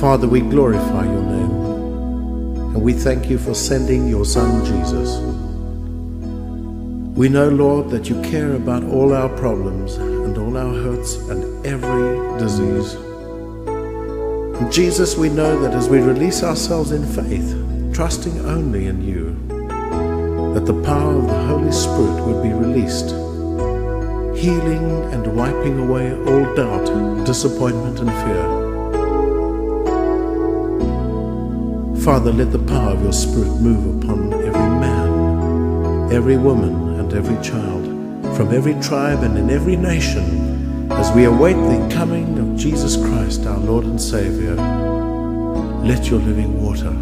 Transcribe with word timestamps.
Father, 0.00 0.28
we 0.28 0.42
glorify 0.42 1.04
your 1.06 1.22
name 1.22 1.50
and 2.72 2.80
we 2.80 2.92
thank 2.92 3.28
you 3.28 3.36
for 3.36 3.52
sending 3.52 4.06
your 4.06 4.24
Son 4.24 4.64
Jesus. 4.64 5.18
We 7.18 7.28
know, 7.28 7.48
Lord, 7.48 7.90
that 7.90 8.08
you 8.08 8.22
care 8.22 8.54
about 8.54 8.84
all 8.84 9.12
our 9.12 9.28
problems 9.28 9.96
and 9.96 10.38
all 10.38 10.56
our 10.56 10.72
hurts 10.72 11.16
and 11.16 11.66
every 11.66 12.38
disease. 12.38 12.94
And 14.60 14.70
Jesus, 14.72 15.16
we 15.16 15.30
know 15.30 15.58
that 15.62 15.74
as 15.74 15.88
we 15.88 15.98
release 15.98 16.44
ourselves 16.44 16.92
in 16.92 17.04
faith, 17.04 17.92
trusting 17.92 18.38
only 18.46 18.86
in 18.86 19.02
you, 19.02 19.34
that 20.54 20.64
the 20.64 20.80
power 20.84 21.16
of 21.16 21.26
the 21.26 21.44
Holy 21.46 21.72
Spirit 21.72 22.24
would 22.24 22.40
be 22.44 22.50
released, 22.50 23.10
healing 24.40 25.12
and 25.12 25.36
wiping 25.36 25.80
away 25.80 26.12
all 26.12 26.54
doubt, 26.54 27.26
disappointment, 27.26 27.98
and 27.98 28.10
fear. 28.10 28.67
Father, 32.08 32.32
let 32.32 32.52
the 32.52 32.58
power 32.60 32.92
of 32.92 33.02
your 33.02 33.12
Spirit 33.12 33.60
move 33.60 34.02
upon 34.02 34.32
every 34.32 34.70
man, 34.80 36.10
every 36.10 36.38
woman, 36.38 36.98
and 36.98 37.12
every 37.12 37.36
child, 37.44 37.84
from 38.34 38.50
every 38.50 38.72
tribe 38.80 39.22
and 39.22 39.36
in 39.36 39.50
every 39.50 39.76
nation, 39.76 40.90
as 40.90 41.14
we 41.14 41.24
await 41.24 41.52
the 41.52 41.94
coming 41.94 42.38
of 42.38 42.56
Jesus 42.58 42.96
Christ, 42.96 43.44
our 43.44 43.58
Lord 43.58 43.84
and 43.84 44.00
Savior. 44.00 44.54
Let 45.84 46.08
your 46.08 46.20
living 46.20 46.62
water 46.62 46.96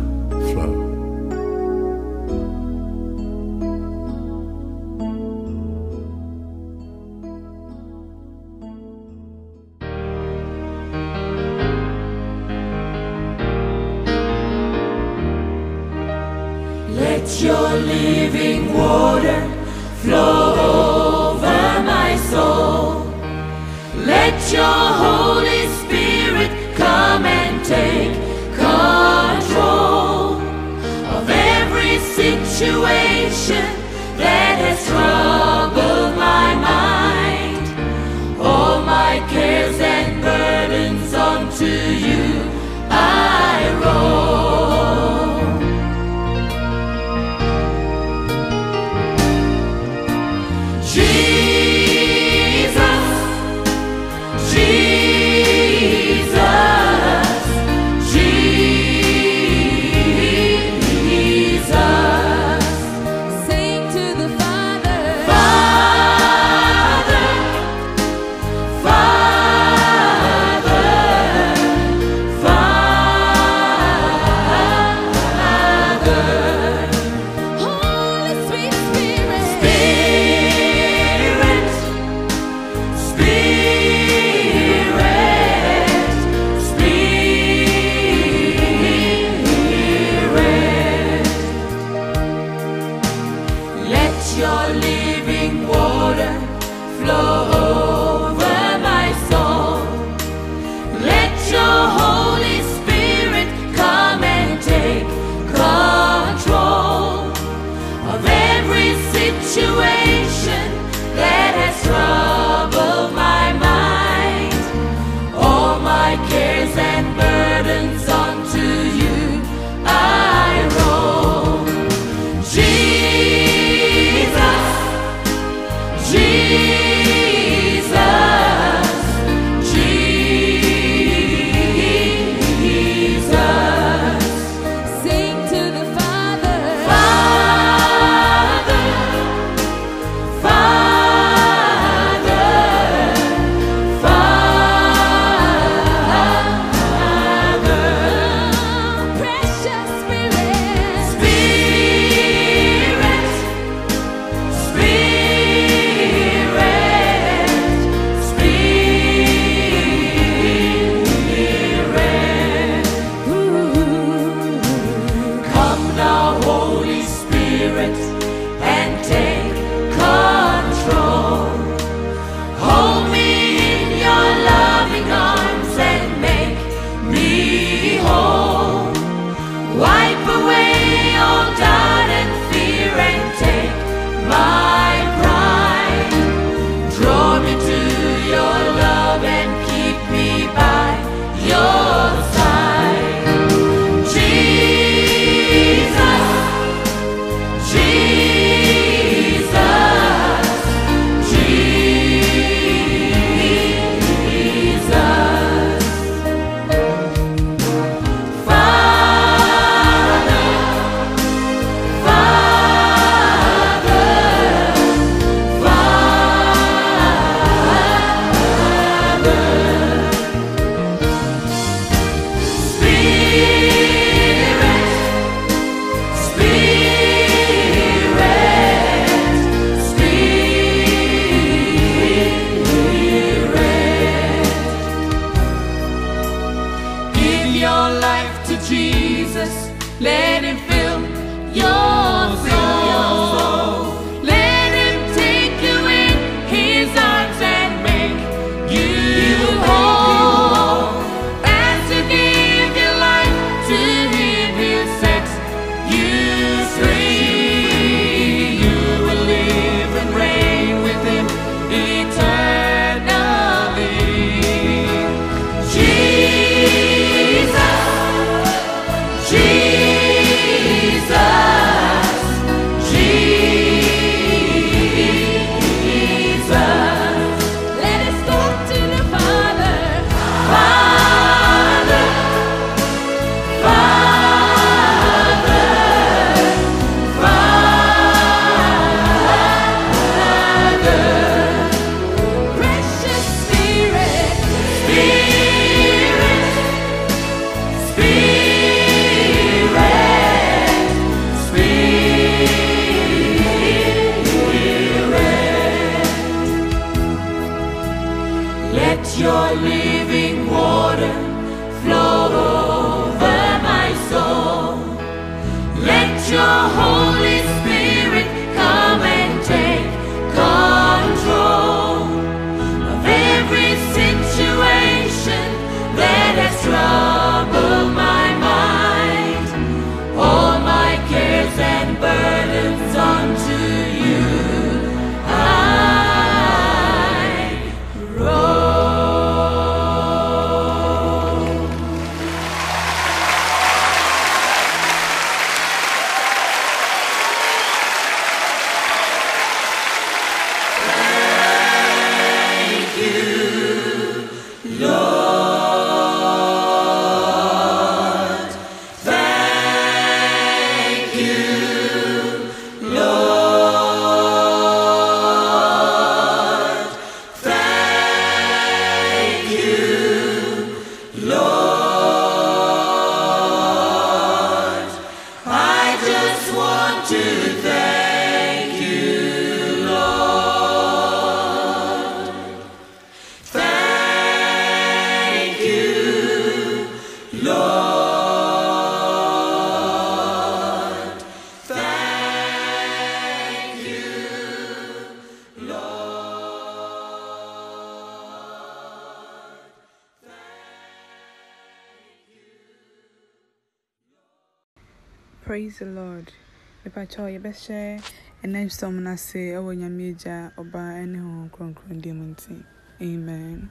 nsɔm 408.76 408.96
no 409.04 409.10
ase 409.16 409.40
ɛwɔ 409.56 409.70
Nyame 409.80 410.04
Agya, 410.12 410.36
Ɔba 410.60 410.82
ne 411.08 411.18
Honhom 411.18 411.48
Kronkron 411.54 411.98
din 412.02 412.14
mu 412.18 412.24
nti. 412.32 412.54
Amen. 413.00 413.70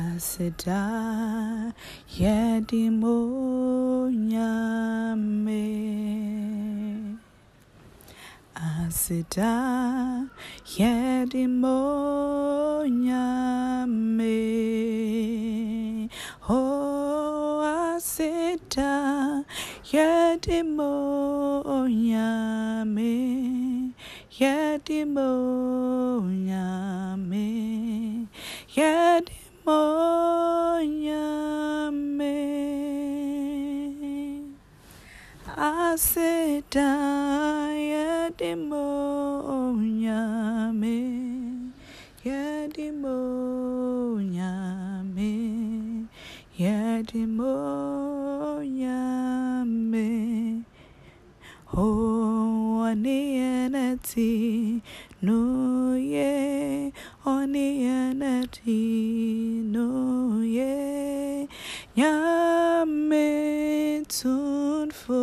Aseda 0.00 0.80
yɛde 2.08 2.88
mo 3.00 4.08
Nyame. 4.08 5.60
Aseda 8.56 9.52
yɛde 10.64 11.42
mo 11.60 11.78
Nyame. 12.88 14.38
Oh, 16.48 17.60
aseda 17.60 19.44
yɛde 19.92 20.64
mo 20.64 20.92
Nyame. 21.88 23.29
Yɛde 24.40 24.98
mo 25.14 25.30
Nyame. 26.46 27.48
Yɛde 28.76 29.36
mo 29.66 29.80
Nyame. 31.04 32.36
Aseda 35.70 36.90
yɛde 37.90 38.50
mo 38.68 38.86
Nyame. 40.00 40.98
Yɛde 42.24 42.86
mo 43.02 43.16
Nyame. 44.34 45.32
Yɛde 46.60 47.20
mo 47.36 47.52
Nyame. 48.78 50.08
Oh, 51.76 52.39
oniyanati 52.90 54.82
no 55.22 55.94
ye, 55.94 56.92
oniyanati 57.24 58.82
no 59.70 60.42
ye, 60.42 61.46
nyame 61.96 63.28
tunfo, 64.08 65.22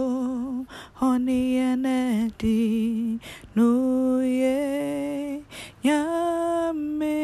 oniyanati 1.01 2.59
no 3.55 3.69
ye, 4.21 5.43
nyame 5.83 7.17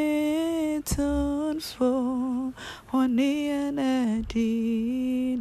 tunfo, 0.83 1.91
oniyanati 2.91 4.51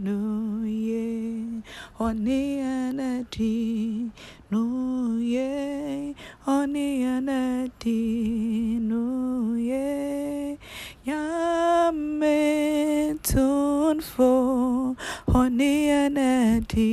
no 0.05 0.19
ye. 0.65 0.83
Oniyanati 2.01 3.53
no 4.53 5.17
ye, 5.17 6.15
oniyanati 6.47 8.01
no 8.85 9.57
ye, 9.57 10.59
yame 11.07 12.37
tunfo, 13.25 14.33
oniyanati 15.27 16.91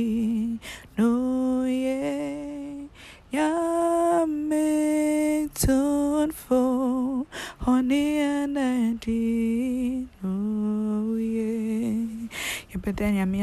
no 0.96 1.66
ye, 1.66 2.88
yame 3.30 4.68
tunfo, 5.52 6.62
oniyanati 7.66 9.20
no 10.22 10.34
ye. 11.18 11.52
Yɛbɛda 12.72 13.06
Nyame 13.12 13.40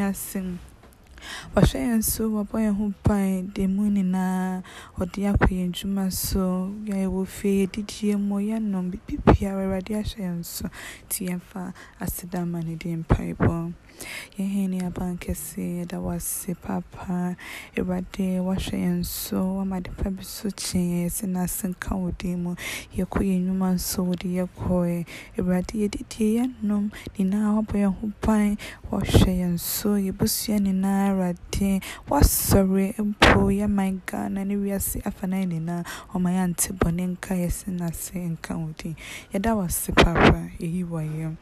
Wahwɛ 1.55 1.79
yɛn 1.87 2.03
so, 2.03 2.23
wabɔ 2.35 2.55
yɛn 2.65 2.75
ho 2.77 2.93
ban 3.03 3.51
da 3.53 3.63
mu 3.67 3.83
nyinaa. 3.89 4.61
Ɔde 4.99 5.21
akɔ 5.31 5.47
yɛn 5.49 5.71
dwuma 5.73 6.11
so, 6.11 6.73
yɛwɔ 6.85 7.25
fie, 7.27 7.65
yɛdidie 7.65 8.15
mu, 8.19 8.35
yɛnom, 8.39 8.91
biribi 8.91 9.17
biara 9.25 9.63
Awurade 9.65 9.93
ahyɛ 10.01 10.19
yɛn 10.27 10.43
so. 10.45 10.69
Nti 11.07 11.27
yɛmfa 11.29 11.73
aseda 11.99 12.45
ma 12.45 12.59
ne 12.61 12.75
din 12.75 13.03
mpaebɔ. 13.03 13.73
Yɛn 14.37 14.49
hene 14.49 14.77
aban 14.85 15.17
kɛse, 15.17 15.61
yɛda 15.81 15.97
wo 16.01 16.13
papa. 16.61 17.35
Awurade, 17.75 18.39
wahwɛ 18.39 18.75
yɛn 18.85 19.05
so, 19.05 19.37
wama 19.57 19.77
ade 19.77 19.89
pa 19.97 20.09
bi 20.09 20.21
so 20.23 20.49
kye. 20.49 21.05
Yɛsɛ 21.05 21.25
n'ase 21.27 21.67
nka 21.73 21.95
wo 21.97 22.11
din 22.17 22.43
mu. 22.43 22.55
Yɛkɔ 22.95 23.19
yɛn 23.21 23.41
nnwuma 23.47 23.73
nso, 23.75 24.03
wode 24.05 24.27
yɛkɔe. 24.27 25.05
Awurade, 25.37 25.73
yɛdidie, 25.73 26.37
yɛnom, 26.37 26.91
nyinaa 27.17 27.55
wabɔ 27.57 27.75
yɛn 27.83 27.93
ho 27.99 28.11
ban. 28.21 28.57
Wahwɛ 28.91 29.31
yɛn 29.41 29.59
so, 29.59 29.95
yɛbusua 29.95 30.59
nyinaa 30.59 31.09
Awurade. 31.11 31.81
Wasɔre 32.09 32.93
mpo 32.97 33.49
yɛman 33.49 34.01
Ghana 34.05 34.45
ne 34.45 34.55
wiase 34.55 35.01
afanan 35.03 35.49
nyinaa. 35.51 35.83
Ɔma 36.13 36.29
yɛante 36.37 36.73
bɔne 36.77 37.03
nka 37.17 37.33
yɛsɛ 37.35 37.67
n'ase 37.79 38.13
nka 38.37 38.57
wo 38.57 38.69
din. 38.77 38.95
Yɛda 39.33 39.55
wo 39.55 39.67
papa, 39.95 40.49
yɛyi 40.59 40.83
wo 40.87 40.97
ayɛ. 40.99 41.35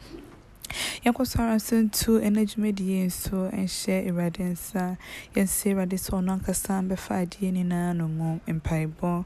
Yɛnkɔ 1.04 1.28
so 1.28 1.40
ara 1.44 1.60
so 1.60 1.76
nto 1.82 2.20
ɛnɛ 2.20 2.42
dwumadie 2.50 3.06
nso 3.06 3.50
nhyɛ 3.52 4.08
Awurade 4.10 4.44
nsa. 4.54 4.98
Yɛnsɛ 5.36 5.66
Awurade 5.74 5.98
sɛ 5.98 6.12
ɔno 6.20 6.32
ankasa 6.40 6.82
bɛfa 6.88 7.14
adeɛ 7.24 7.52
nyinaa 7.54 7.96
no 7.96 8.08
mu 8.08 8.40
mpaebɔ. 8.48 9.26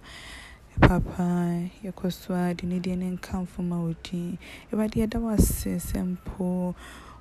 Papa, 0.81 1.69
yɛkɔ 1.83 2.11
so 2.11 2.33
a 2.33 2.53
de 2.53 2.65
ne 2.65 2.79
din 2.79 2.99
ne 2.99 3.17
nkamfo 3.17 3.59
ma 3.63 3.79
wo 3.81 3.93
din. 4.03 4.37
Awurade, 4.71 4.95
yɛda 5.07 5.19
wo 5.21 5.29
ase 5.29 5.75
sɛ 5.77 5.99
mpo 6.17 6.75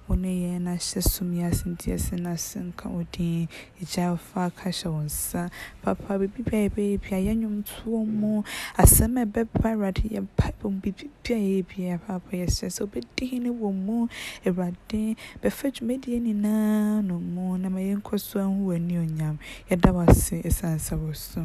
wo 0.08 0.14
ne 0.16 0.32
yɛn 0.32 0.64
ahyɛ 0.72 1.02
som 1.04 1.28
yi 1.36 1.42
ase 1.44 1.68
nti 1.68 1.90
yɛsɛ 1.92 2.16
n'ase 2.16 2.56
nka 2.64 2.88
wo 2.88 3.04
din. 3.12 3.46
Agya, 3.80 4.16
wofa 4.16 4.46
aka 4.48 4.70
hyɛ 4.72 4.88
wo 4.90 5.00
nsa. 5.04 5.50
Papa, 5.82 6.16
biribi 6.18 6.42
biara 6.48 6.64
a 6.64 6.68
yɛbɛyɛ 6.70 7.00
biara, 7.00 7.24
yɛn 7.28 7.36
nnwontoɔ 7.44 8.06
mu, 8.08 8.42
asɛm 8.78 9.20
a 9.20 9.26
ɛbɛba 9.26 9.68
Awurade, 9.68 10.08
yɛn 10.08 10.24
mpaebɔ 10.32 10.64
mu, 10.72 10.80
biribi 10.80 11.10
biara 11.22 11.36
a 11.36 11.44
yɛyɛ 11.44 11.64
biara, 11.68 11.98
Papa, 12.06 12.30
yɛsrɛ 12.36 12.68
sɛ 12.72 12.80
wobɛdi 12.88 13.24
hene 13.30 13.50
wɔ 13.52 13.68
mu. 13.74 14.08
Awurade, 14.46 15.16
bɛfa 15.42 15.66
dwumadie 15.76 16.20
nyinaa 16.24 17.04
no 17.04 17.18
mu 17.20 17.58
na 17.58 17.68
ma 17.68 17.78
yɛnkɔ 17.80 18.18
so 18.18 18.40
ahu 18.40 18.72
w'animuonyam. 18.72 19.36
Yɛda 19.68 19.92
wo 19.92 20.00
ase 20.08 20.40
ɛsiane 20.40 20.80
sɛ 20.80 20.96
wo 20.98 21.12
so. 21.12 21.44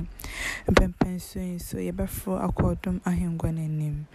Mpɛmpɛn 0.72 1.20
so 1.20 1.40
yi 1.40 1.58
so, 1.60 1.78
yɛbɛforo 1.78 2.40
akɔ 2.40 2.76
ɔdom 2.80 3.02
ahengua 3.04 3.52
no 3.54 3.62
anim. 3.62 4.08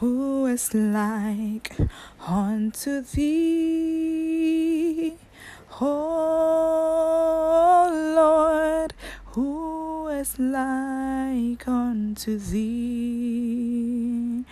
Who 0.00 0.46
is 0.46 0.74
like 0.74 1.76
unto 2.24 3.00
thee, 3.00 5.16
Oh 5.80 7.90
Lord, 8.14 8.94
who 9.32 10.06
is 10.06 10.38
like 10.38 11.66
unto 11.66 12.38
thee? 12.38 14.44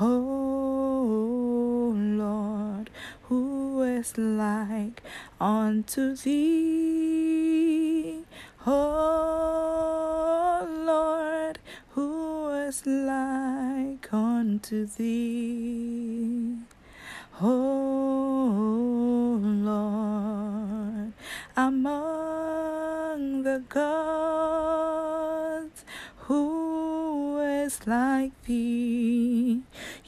Oh 0.00 1.92
Lord, 1.94 2.88
who 3.24 3.82
is 3.82 4.16
like 4.16 5.02
unto 5.38 6.16
thee? 6.16 8.24
Oh 8.66 9.25
unto 14.56 14.86
thee? 14.86 16.56
Oh 17.42 19.38
Lord, 19.42 21.12
among 21.54 23.42
the 23.42 23.62
gods, 23.68 25.04
who 26.20 27.38
is 27.38 27.86
like 27.86 28.32
thee? 28.44 29.45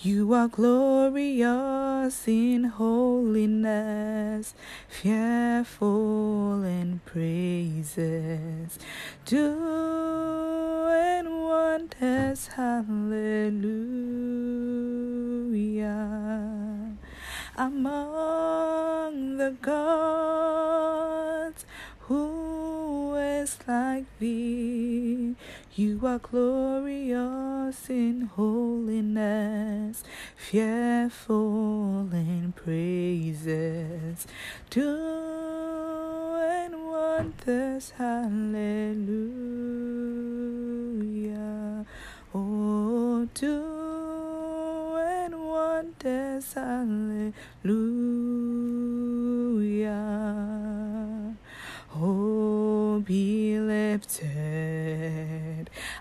You 0.08 0.32
are 0.32 0.48
glorious 0.48 2.26
in 2.26 2.64
holiness, 2.64 4.54
fearful 4.88 6.64
in 6.64 7.02
praises, 7.04 8.78
doing 9.26 9.42
wonders. 11.42 12.46
Hallelujah 12.46 13.58
among 17.58 19.36
the 19.36 19.54
gods. 19.60 21.66
Who 22.08 23.14
is 23.16 23.58
like 23.68 24.06
thee? 24.18 25.36
You 25.78 26.00
are 26.02 26.18
glorious 26.18 27.88
in 27.88 28.22
holiness, 28.34 30.02
fearful 30.34 32.08
in 32.12 32.52
praises, 32.56 34.26
doing 34.70 34.90
wonders. 36.90 37.90
Hallelujah. 37.90 38.66
Oh, 42.34 43.28
doing 43.34 45.32
wonders. 45.46 46.54
Hallelujah. 46.54 47.32
Oh, 51.94 52.98
be 53.06 53.60
lifted 53.60 54.57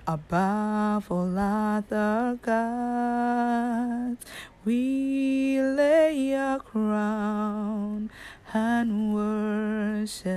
above 0.07 1.11
all 1.11 1.37
other 1.37 2.39
gods. 2.41 4.25
We 4.63 5.59
lay 5.61 6.31
a 6.31 6.59
crown 6.63 8.09
and 8.53 9.13
worship 9.13 10.29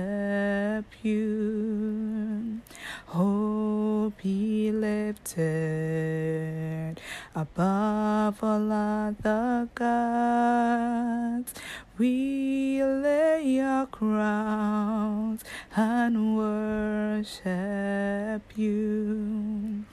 you. 1.01 2.59
Oh, 3.13 4.11
be 4.21 4.71
lifted 4.71 5.39
above 7.33 8.43
all 8.43 8.71
other 8.71 9.69
gods. 9.73 11.53
We 12.01 12.81
lay 12.83 13.59
our 13.59 13.85
crowns 13.85 15.43
and 15.75 16.35
worship 16.35 17.37
you. 18.57 19.85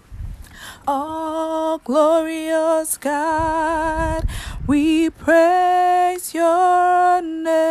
Oh, 0.87 1.83
glorious 1.85 2.97
God, 2.97 4.27
we 4.67 5.11
praise 5.11 6.33
your 6.33 7.21
name. 7.21 7.69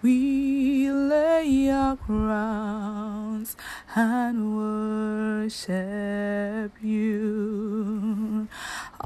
We 0.00 0.88
lay 0.92 1.68
our 1.68 1.96
crowns 1.96 3.56
and 3.96 4.56
worship 5.50 5.66
you. 6.80 8.46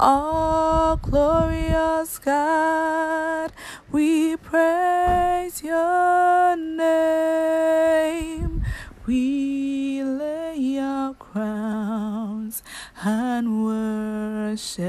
Oh, 0.02 0.99
glorious 1.02 2.19
God, 2.21 3.52
we 3.92 4.35
praise 4.38 5.62
your 5.62 6.57
name. 6.57 8.64
We 9.07 10.02
lay 10.02 10.78
our 10.78 11.12
crowns 11.12 12.19
and 13.02 13.64
worship 13.64 14.80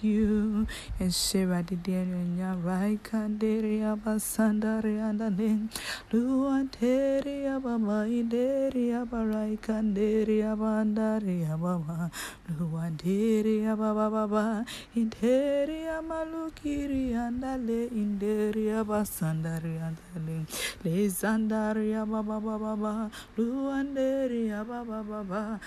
you. 0.00 0.66
And 1.00 1.12
Shira 1.12 1.62
did 1.62 1.86
ya 1.88 2.54
raika 2.62 3.28
deria 3.38 3.96
basandaria 3.96 5.12
dane. 5.16 5.68
Luanteria 6.12 7.60
bama 7.60 8.06
ideria 8.06 9.04
baraika 9.06 9.82
deria 9.94 10.56
bandaria 10.56 11.58
bama. 11.58 12.10
Luanteria 12.58 13.76
baba 13.76 14.10
baba. 14.10 14.64
Interia 14.94 16.00
malukiri 16.02 17.14
andale 17.14 17.88
inderia 17.90 18.84
basandaria 18.84 19.92
dane. 20.14 20.46
Lezandaria 20.84 22.06
baba 22.08 22.40
baba 22.40 22.76
baba. 22.76 23.10
Luanderia 23.36 24.64
baba 24.64 25.02
baba. 25.02 25.60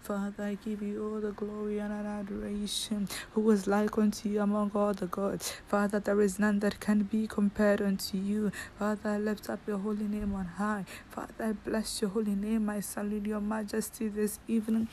Father, 0.00 0.44
I 0.44 0.58
give 0.64 0.82
you 0.82 1.04
all 1.04 1.20
the 1.20 1.32
glory 1.32 1.78
and 1.78 1.92
adoration. 1.92 3.08
Who 3.32 3.50
is 3.50 3.66
like 3.66 3.98
unto 3.98 4.28
you 4.28 4.40
among 4.40 4.70
all 4.74 4.94
the 4.94 5.06
gods? 5.06 5.52
Father, 5.66 6.00
there 6.00 6.20
is 6.20 6.38
none 6.38 6.60
that 6.60 6.80
can 6.80 7.02
be 7.02 7.26
compared 7.26 7.82
unto 7.82 8.16
you. 8.16 8.50
Father, 8.78 9.10
I 9.10 9.18
lift 9.18 9.50
up 9.50 9.60
your 9.66 9.78
holy 9.78 10.06
name 10.06 10.34
on 10.34 10.46
high. 10.46 10.84
Father, 11.08 11.34
I 11.40 11.52
bless 11.52 12.00
your 12.00 12.10
holy 12.10 12.34
name. 12.34 12.70
I 12.70 12.80
salute 12.80 13.26
your 13.26 13.40
majesty 13.40 14.08
this 14.08 14.38
evening. 14.48 14.88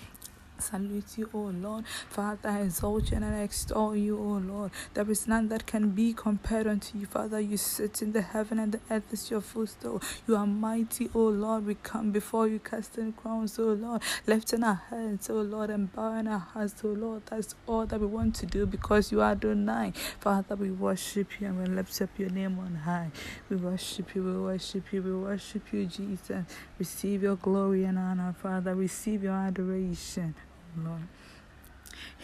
Salute 0.59 1.17
you, 1.17 1.29
O 1.33 1.53
Lord. 1.61 1.85
Father, 2.09 2.49
I 2.49 2.61
exalt 2.61 3.11
you 3.11 3.17
and 3.17 3.25
I 3.25 3.41
extol 3.41 3.95
you, 3.95 4.17
O 4.17 4.41
Lord. 4.45 4.71
There 4.93 5.09
is 5.09 5.27
none 5.27 5.49
that 5.49 5.65
can 5.65 5.91
be 5.91 6.13
compared 6.13 6.67
unto 6.67 6.97
you. 6.97 7.05
Father, 7.05 7.39
you 7.39 7.57
sit 7.57 8.01
in 8.01 8.11
the 8.11 8.21
heaven 8.21 8.59
and 8.59 8.71
the 8.73 8.79
earth 8.89 9.11
is 9.13 9.29
your 9.31 9.41
footstool. 9.41 10.01
You 10.27 10.35
are 10.35 10.47
mighty, 10.47 11.09
O 11.13 11.21
Lord. 11.21 11.65
We 11.65 11.75
come 11.75 12.11
before 12.11 12.47
you, 12.47 12.59
casting 12.59 13.13
crowns, 13.13 13.59
O 13.59 13.73
Lord, 13.73 14.01
lifting 14.25 14.63
our 14.63 14.81
heads, 14.89 15.29
O 15.29 15.35
Lord, 15.35 15.69
and 15.69 15.91
bowing 15.93 16.27
our 16.27 16.39
hearts, 16.39 16.81
O 16.83 16.87
Lord. 16.89 17.23
That's 17.27 17.55
all 17.67 17.85
that 17.85 17.99
we 17.99 18.07
want 18.07 18.35
to 18.35 18.45
do 18.45 18.65
because 18.65 19.11
you 19.11 19.21
are 19.21 19.31
Adonai. 19.31 19.93
Father, 20.19 20.55
we 20.55 20.71
worship 20.71 21.39
you 21.39 21.47
and 21.47 21.59
we 21.59 21.65
lift 21.65 22.01
up 22.01 22.09
your 22.17 22.29
name 22.29 22.59
on 22.59 22.75
high. 22.75 23.11
We 23.49 23.57
worship 23.57 24.15
you, 24.15 24.23
we 24.23 24.37
worship 24.39 24.91
you, 24.91 25.01
we 25.01 25.13
worship 25.13 25.71
you, 25.71 25.85
Jesus. 25.85 26.45
Receive 26.79 27.23
your 27.23 27.35
glory 27.35 27.83
and 27.85 27.97
honor, 27.97 28.35
Father. 28.41 28.75
Receive 28.75 29.23
your 29.23 29.33
adoration. 29.33 30.35
Lord. 30.83 31.07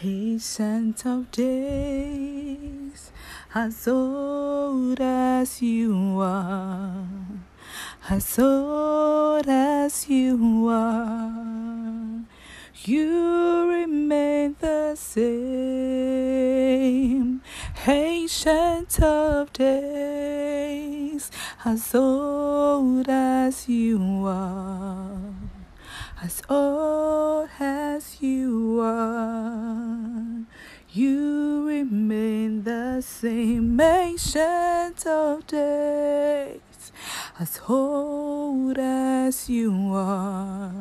Ancient 0.02 1.04
of 1.06 1.30
days, 1.32 3.10
as 3.54 3.88
old 3.88 5.00
as 5.00 5.60
you 5.60 6.20
are, 6.20 7.06
as 8.08 8.38
old 8.38 9.48
as 9.48 10.08
you 10.08 10.68
are, 10.68 12.22
you 12.84 13.68
remain 13.68 14.54
the 14.60 14.94
same. 14.94 15.34
Ancient 17.86 19.02
of 19.02 19.52
days, 19.52 21.30
as 21.64 21.94
old 21.94 23.08
as 23.08 23.68
you 23.68 24.26
are 24.26 25.53
as 26.24 26.40
old 26.48 27.50
as 27.60 28.22
you 28.22 28.80
are, 28.80 30.46
you 30.90 31.66
remain 31.68 32.62
the 32.62 33.02
same 33.02 33.78
ancient 33.78 35.06
of 35.06 35.46
days, 35.46 36.92
as 37.38 37.60
old 37.68 38.78
as 38.78 39.50
you 39.50 39.92
are, 39.92 40.72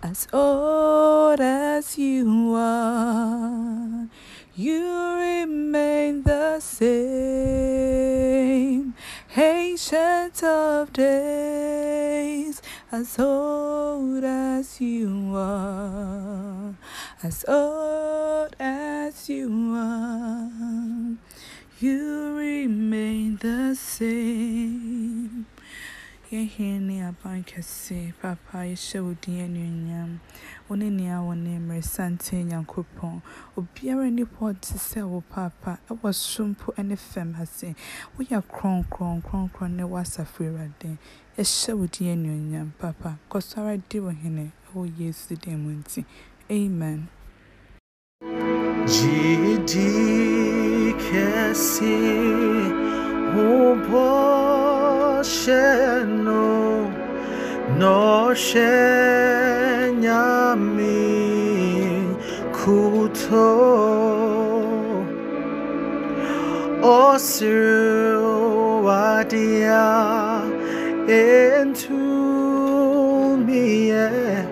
as 0.00 0.28
old 0.32 1.40
as 1.40 1.98
you 1.98 2.54
are, 2.54 4.06
you 4.54 5.16
remain 5.18 6.22
the 6.22 6.60
same 6.60 7.66
ancient 9.36 10.40
of 10.44 10.92
days, 10.92 11.55
as 12.96 13.18
old 13.18 14.24
as 14.24 14.80
you 14.80 15.34
are, 15.36 16.74
as 17.22 17.44
old 17.46 18.56
as 18.58 19.28
you 19.28 19.74
are. 19.76 20.50
You 21.78 22.34
remain 22.38 23.36
the 23.36 23.74
same. 23.74 25.44
Yɛhene 26.32 26.80
ne 26.80 27.00
aban 27.02 27.44
kɛse, 27.44 28.14
papa 28.20 28.64
yɛhyɛ 28.64 29.04
wo 29.04 29.14
din 29.20 29.44
anuonyam. 29.44 30.18
Wo 30.66 30.74
ne 30.74 30.88
nea 30.88 31.20
wɔ 31.20 31.36
ne 31.36 31.58
mmerɛ 31.58 31.84
santen 31.84 32.48
Nyankopɔn. 32.48 33.20
Obiara 33.56 34.08
hɔ 34.08 34.24
a 34.24 34.54
ɔte 34.54 34.74
sɛ 34.74 35.06
wo 35.06 35.20
papa 35.20 35.78
ɛwɔ 35.90 36.14
soro 36.14 36.56
mpo 36.56 36.82
ne 36.82 36.96
fam 36.96 37.36
ase. 37.38 37.76
Woyɛ 38.18 38.42
kronkron 38.42 39.22
kronkron 39.22 39.76
ne 39.76 39.82
w'asafo 39.84 40.48
Awurade. 40.48 40.98
Yɛhyɛ 41.38 41.72
wo 41.78 41.84
din 41.86 42.08
anuonyam, 42.12 42.68
papa. 42.78 43.18
Kɔ 43.30 43.38
di 43.90 43.98
wo 44.00 44.08
hene 44.10 44.52
ɛwɔ 44.72 44.82
Yesu 44.98 45.36
din 45.36 45.58
mu 45.62 45.70
nti. 45.70 46.04
Amen. 46.50 47.08
Jidi 48.86 49.92
kesi 50.96 51.96
ubosheno 53.36 54.16
no 57.78 58.32
shenyami 58.32 59.36
kuto 62.56 63.46
osiru 66.80 68.36
wadia 68.86 70.35
into 71.08 71.96
me 73.36 73.88
yeah. 73.88 74.44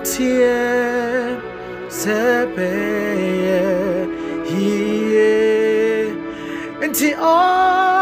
Notiem 0.08 1.36
sebeye, 1.90 3.60
ye 4.48 6.06
Nti 6.88 7.08
oyo 7.14 7.97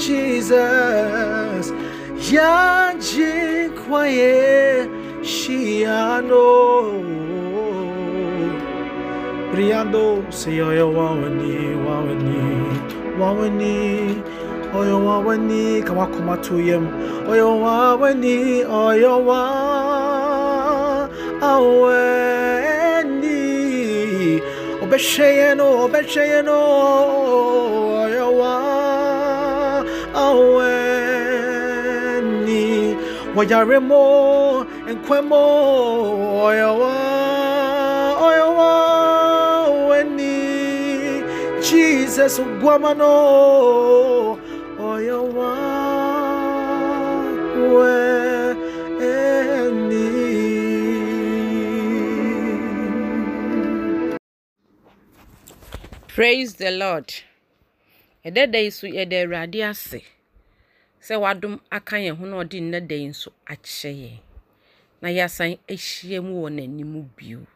Jesus, 0.00 1.68
Jesus. 1.68 1.72
Yaji 2.32 3.70
kwaye 3.70 4.88
shiano. 5.22 6.46
Briando 9.52 10.24
say 10.32 10.60
oyo 10.60 10.92
wawani 10.92 11.76
wawani 11.86 12.62
wawani 13.20 14.22
oyo 14.78 15.06
wawani 15.06 15.82
kawakuma 15.82 16.36
tuyem 16.36 16.86
oyo 17.30 17.60
wawani 17.60 18.64
oyo 18.64 19.26
wa 19.26 19.42
aweni 21.42 23.30
obesheyeno 24.82 25.84
obesheyeno 25.84 26.58
wani 30.56 32.26
wayare 33.36 33.78
mo 33.88 34.04
enkwe 34.90 35.18
mo 35.30 35.42
oyawa 36.46 36.94
oyawa 38.26 38.70
wani 39.88 40.36
Jesus 41.66 42.40
guamano 42.60 43.14
oyawa 44.90 45.50
wani 47.74 48.10
Praise 56.08 56.54
the 56.54 56.70
Lord. 56.70 57.14
ɛdɛ 58.26 58.50
da 58.52 58.58
yi 58.58 58.70
so 58.70 58.86
yɛda 58.86 59.22
awurade 59.24 59.60
ase. 59.64 60.02
Sɛ 61.00 61.14
wadom 61.22 61.58
aka 61.70 61.96
yɛn 61.96 62.16
ho 62.18 62.24
na 62.26 62.36
ɔde 62.42 62.60
nnɛ 62.60 62.80
da 62.88 62.96
nso 63.08 63.32
akyɛ 63.46 63.90
yɛn. 64.02 64.18
Na 65.00 65.08
yɛasan 65.08 65.58
ahyia 65.68 66.20
mu 66.22 66.42
wɔ 66.44 66.48
n'anim 66.52 67.08
bio. 67.16 67.46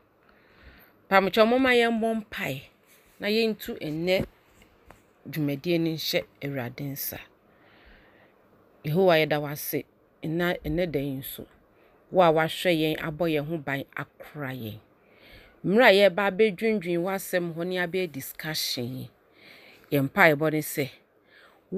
Pamokyɛ 1.08 1.44
moma 1.46 1.70
yɛmmɔ 1.76 2.08
mpae 2.24 2.62
na 3.20 3.28
yɛntu 3.28 3.76
nnɛ 3.80 4.24
dwumadie 5.28 5.78
no 5.78 5.90
nhyɛ 5.92 6.24
awurade 6.42 6.84
nsa. 6.92 7.18
Yehowa 8.84 9.14
yɛda 9.20 9.40
wase 9.40 9.84
nna 10.24 10.56
ɛnɛ 10.64 10.90
da 10.90 11.00
nso. 11.00 11.46
Wo 12.10 12.22
a 12.22 12.32
wahwɛ 12.32 12.70
yɛn 12.72 12.96
abɔ 12.98 13.24
yɛn 13.28 13.46
ho 13.46 13.58
ban 13.58 13.84
akora 13.94 14.52
yɛn. 14.56 14.80
Mmerɛ 15.64 15.84
a 15.84 15.92
yɛreba 15.92 16.22
abɛdwendwen 16.30 17.00
w'asɛm 17.04 17.54
hɔ 17.54 17.66
ne 17.66 17.76
abɛyɛ 17.76 18.10
discussion 18.12 18.84
yi 18.96 19.10
yɛn 19.92 20.08
mpaebɔ 20.08 20.52
ne 20.52 20.60
sɛ 20.60 20.88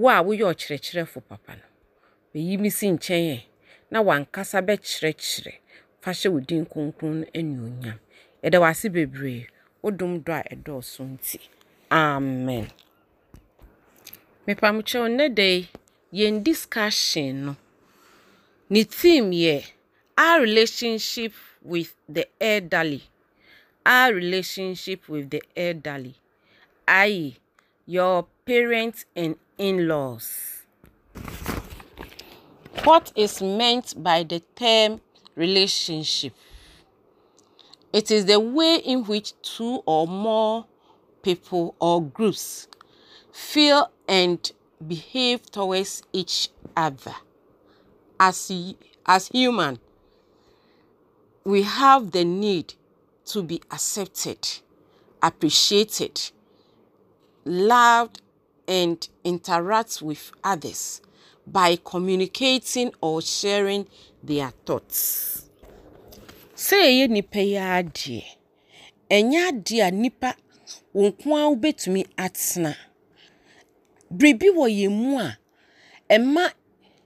wo 0.00 0.09
a 0.11 0.20
woyɛ 0.26 0.44
ɔkyerɛkyerɛfo 0.52 1.18
papa 1.28 1.52
no. 1.56 1.66
Bɛyi 2.32 2.59
me 2.61 2.68
si 2.68 2.87
nkyɛn 2.90 3.24
ɛ 3.37 3.38
na 3.90 3.98
wankasa 4.02 4.61
bɛkyerɛkyerɛ. 4.68 5.52
Fa 6.02 6.11
hyɛ 6.12 6.28
wo 6.32 6.40
din 6.40 6.66
kronkron 6.66 7.20
no 7.20 7.26
anuonyam. 7.32 7.98
Yɛda 8.44 8.59
wase 8.61 8.92
bebree. 8.92 9.46
Wodom 9.82 10.20
dɔ 10.22 10.32
a 10.40 10.42
ɛdɔɔso 10.54 11.02
nti. 11.16 11.38
Amen. 11.90 12.68
Mepamkyɛw 14.46 15.09
nnɛ 15.09 15.35
da 15.35 15.42
yi 15.42 15.68
yɛn 16.12 16.42
discussion 16.44 17.46
no 17.46 17.56
ne 18.68 18.85
theme 18.85 19.30
yɛ 19.32 19.64
our 20.18 20.40
relationship 20.42 21.32
with 21.62 21.94
the 22.06 22.28
elderly. 22.40 23.02
Our 23.87 24.12
relationship 24.12 25.09
with 25.09 25.30
the 25.30 25.42
elderly. 25.56 26.16
I.e. 26.87 27.37
your 27.87 28.27
parents 28.44 29.05
and 29.14 29.37
in-laws 29.59 30.62
what 32.85 33.12
is 33.16 33.40
meant 33.40 33.94
by 34.03 34.22
the 34.22 34.40
term 34.55 35.01
relationship 35.35 36.33
it 37.92 38.11
is 38.11 38.27
the 38.27 38.38
way 38.38 38.77
in 38.77 39.05
which 39.05 39.33
two 39.40 39.83
or 39.87 40.07
more 40.07 40.66
people 41.22 41.75
or 41.81 42.03
groups 42.03 42.68
feel 43.33 43.90
and 44.09 44.53
behave 44.87 45.51
towards 45.51 46.03
each 46.12 46.51
other. 46.77 47.14
As, 48.18 48.53
as 49.05 49.29
human, 49.29 49.79
we 51.44 51.62
have 51.62 52.11
the 52.12 52.25
need 52.25 52.75
to 53.27 53.42
be 53.42 53.62
accepted, 53.70 54.46
appreciated, 55.22 56.33
loved, 57.46 58.20
and 58.68 59.09
interact 59.24 60.02
with 60.02 60.32
others 60.42 61.00
by 61.46 61.76
communicating 61.85 62.92
or 63.00 63.22
sharing 63.22 63.87
their 64.22 64.50
thoughts. 64.66 65.42
sɛ 66.56 66.76
ɛyɛ 66.88 67.06
nipa 67.11 67.40
yi 67.50 67.56
adeɛ 67.78 68.22
ɛnyɛ 69.11 69.38
adeɛ 69.50 69.80
a 69.87 69.90
nipa 69.90 70.30
wɔn 70.94 71.12
nko 71.12 71.28
ara 71.37 71.48
wobɛtumi 71.52 72.02
atena 72.16 72.72
biribi 74.11 74.48
wɔ 74.56 74.64
yɛn 74.78 74.90
mu 75.00 75.18
a 75.20 75.37
ɛma 76.14 76.44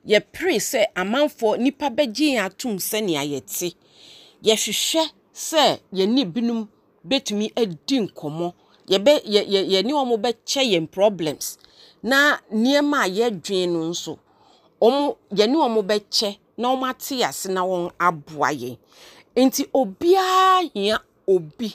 yɛpere 0.07 0.57
sɛ 0.71 0.81
amanfoɔ 0.95 1.59
nipa 1.59 1.87
bɛgye 1.91 2.27
yɛn 2.35 2.45
atom 2.47 2.77
sɛnea 2.79 3.23
yɛte 3.33 3.75
yɛhwehwɛ 4.47 5.03
sɛ 5.35 5.81
yɛne 5.93 6.23
binom 6.33 6.69
bɛtumi 7.09 7.47
adi 7.61 7.97
nkɔmmɔ 8.07 8.55
yɛbɛ 8.89 9.13
yɛ 9.35 9.41
yɛ 9.53 9.61
yɛne 9.73 9.93
wɔn 9.93 10.21
bɛkyɛ 10.23 10.63
yɛn 10.73 10.87
problems. 10.91 11.59
Na 12.03 12.39
nneɛma 12.53 12.99
a 13.05 13.09
yɛdwen 13.09 13.69
no 13.73 13.81
nso 13.91 14.19
wɔn 14.81 15.17
yɛne 15.39 15.57
wɔn 15.57 15.87
bɛkyɛ 15.87 16.39
na 16.57 16.69
wɔn 16.75 16.91
ate 16.91 17.23
ase 17.25 17.47
na 17.49 17.63
wɔn 17.65 17.91
aboa 17.99 18.51
yɛn. 18.53 18.79
Nti 19.37 19.67
obiara 19.73 20.71
hia 20.75 20.99
obi. 21.29 21.75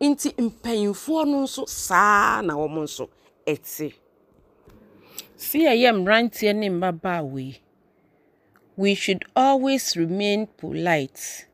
Nti 0.00 0.28
mpanyinfoɔ 0.36 1.26
no 1.26 1.42
nso 1.44 1.66
saa 1.68 2.40
na 2.42 2.54
wɔn 2.54 2.82
nso 2.84 3.08
ɛte. 3.46 3.92
Si 5.36 5.58
ɛyɛ 5.60 5.92
mmeranteɛ 5.94 6.54
ne 6.56 6.68
mmabaawa 6.70 7.40
yi 7.40 7.60
we 8.78 8.94
should 8.94 9.24
always 9.34 9.96
remain 9.96 10.46
polite. 10.46 11.46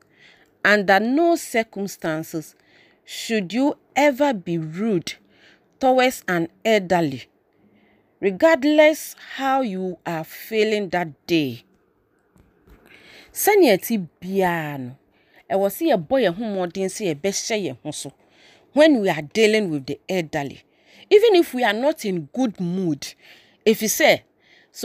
Under 0.62 1.00
no 1.00 1.36
circumstances 1.36 2.54
should 3.06 3.50
you 3.52 3.76
ever 3.96 4.32
be 4.32 4.58
rude 4.58 5.14
towards 5.80 6.22
an 6.28 6.48
elderly 6.64 7.24
regardless 8.20 9.14
how 9.36 9.60
you 9.60 9.98
are 10.06 10.24
feeling 10.24 10.88
that 10.88 11.08
day. 11.26 11.62
Sɛnea 13.32 13.76
ɛte 13.76 14.06
biara 14.20 14.78
no 14.78 14.96
ɛwɔ 15.50 15.66
sɛ 15.76 15.82
yɛbɔ 15.92 16.14
yɛn 16.24 16.34
ho 16.36 16.44
mmɔden 16.44 16.88
sɛ 16.96 17.02
yɛbɛhyɛ 17.14 17.56
yɛn 17.66 17.76
ho 17.82 17.90
so 17.90 18.12
when 18.72 19.00
we 19.00 19.08
are 19.10 19.22
dealing 19.22 19.70
with 19.70 19.86
the 19.86 19.98
elderly 20.08 20.62
even 21.10 21.34
if 21.34 21.52
we 21.52 21.62
are 21.64 21.72
not 21.74 22.04
in 22.04 22.28
good 22.32 22.58
mood 22.60 23.02
ɛfiri 23.66 23.90
sɛ 23.98 24.20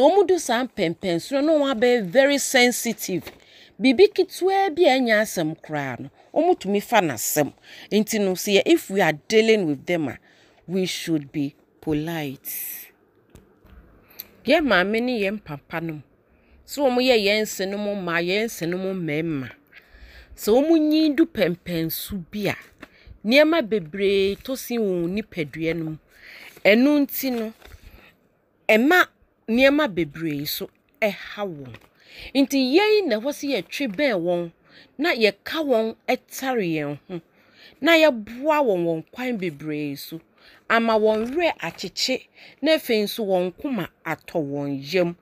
wɔn 0.04 0.28
do 0.28 0.38
saa 0.40 0.64
mpɛmpɛnsoɔ 0.66 1.44
na 1.46 1.52
wɔn 1.54 1.72
abɛyɛ 1.76 2.04
very 2.04 2.38
sensitive 2.38 3.32
biribi 3.80 4.06
ketewa 4.16 4.70
bi 4.76 4.84
a 4.86 4.94
ɛnyɛ 5.00 5.16
asɛm 5.24 5.50
koraa 5.64 5.96
no 6.02 6.10
wɔn 6.34 6.56
tumi 6.60 6.82
fa 6.90 7.00
n'asɛm. 7.08 7.50
Nti 7.98 8.16
no 8.20 8.32
sɛ 8.44 8.52
yɛ 8.60 8.62
if 8.66 8.90
we 8.92 9.00
are 9.02 9.14
dealing 9.32 9.66
with 9.68 9.86
them 9.86 10.08
a 10.10 10.18
we 10.68 10.86
should 10.86 11.32
be 11.32 11.56
polite. 11.82 12.50
Yɛn 14.46 14.66
maame 14.68 15.00
ne 15.02 15.14
yɛn 15.24 15.40
papa 15.44 15.80
no 15.82 16.02
sɛ 16.68 16.80
wɔn 16.84 17.00
yɛ 17.10 17.16
yɛn 17.26 17.42
nsenom 17.48 17.86
mmaa 17.96 18.20
yɛn 18.30 18.46
nsenom 18.52 18.84
mmarima. 19.00 19.50
Sɛ 20.36 20.52
wɔn 20.52 20.80
nyi 20.90 21.16
du 21.16 21.26
pɛmpɛnso 21.26 22.20
bi 22.32 22.48
a 22.52 22.56
nneɛma 23.26 23.62
bebree 23.70 24.36
to 24.44 24.56
si 24.58 24.78
wɔn 24.78 25.08
nipadua 25.16 25.74
no 25.76 25.84
mu. 25.92 25.98
Ɛno 26.66 27.00
nti 27.08 27.32
no 27.32 27.54
ɛma 28.68 29.08
nneɛma 29.48 29.88
bebree 29.88 30.46
so 30.46 30.70
ɛha 31.02 31.48
wɔn 31.48 31.89
nti 32.34 32.60
yɛn 32.76 33.08
na 33.10 33.16
ɛwɔ 33.20 33.30
sɛ 33.40 33.46
yɛtwe 33.54 33.86
bɛn 33.98 34.16
wɔn 34.26 34.52
na 34.98 35.10
yɛka 35.14 35.58
wɔn 35.70 35.96
ɛtare 36.08 36.66
yɛn 36.78 37.00
ho 37.08 37.22
na 37.82 37.92
yɛboa 38.04 38.58
wɔn 38.68 38.82
wɔn 38.88 39.04
kwan 39.12 39.38
bebree 39.38 39.96
so 39.98 40.22
ama 40.70 40.94
wɔn 40.98 41.34
werɛ 41.36 41.54
akyekye 41.68 42.28
na 42.62 42.72
afei 42.76 43.02
nso 43.04 43.24
wɔn 43.24 43.54
koma 43.60 43.90
atɔ 44.06 44.38
wɔn 44.52 44.70
yam 44.94 45.18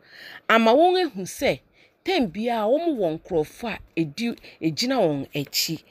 ama 0.49 0.71
wɔn 0.73 0.93
ehu 1.03 1.21
sɛ 1.25 1.59
tɛm 2.05 2.31
biara 2.33 2.65
wɔn 2.67 2.97
wɔ 2.99 3.07
nkurɔfoɔ 3.19 3.71
a 3.73 3.79
edi 3.95 4.35
egyina 4.61 4.95
wɔn 4.97 5.27
akyi. 5.35 5.83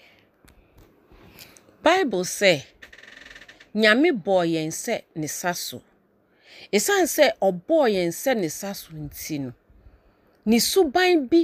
Bible 1.83 2.25
sɛ 2.25 2.65
nyame 3.75 4.11
bɔɔ 4.25 4.43
yɛn 4.55 4.71
sɛ 4.73 5.03
ne 5.15 5.27
sa 5.27 5.53
so. 5.53 5.83
Ɛsiane 6.73 7.07
sɛ 7.17 7.25
ɔbɔɔ 7.41 7.85
yɛn 7.95 8.11
sɛ 8.13 8.37
ne 8.37 8.49
sa 8.49 8.73
so 8.73 8.91
nti 8.93 9.39
no 9.41 9.53
ne 10.47 10.59
suban 10.61 11.27
bi 11.31 11.41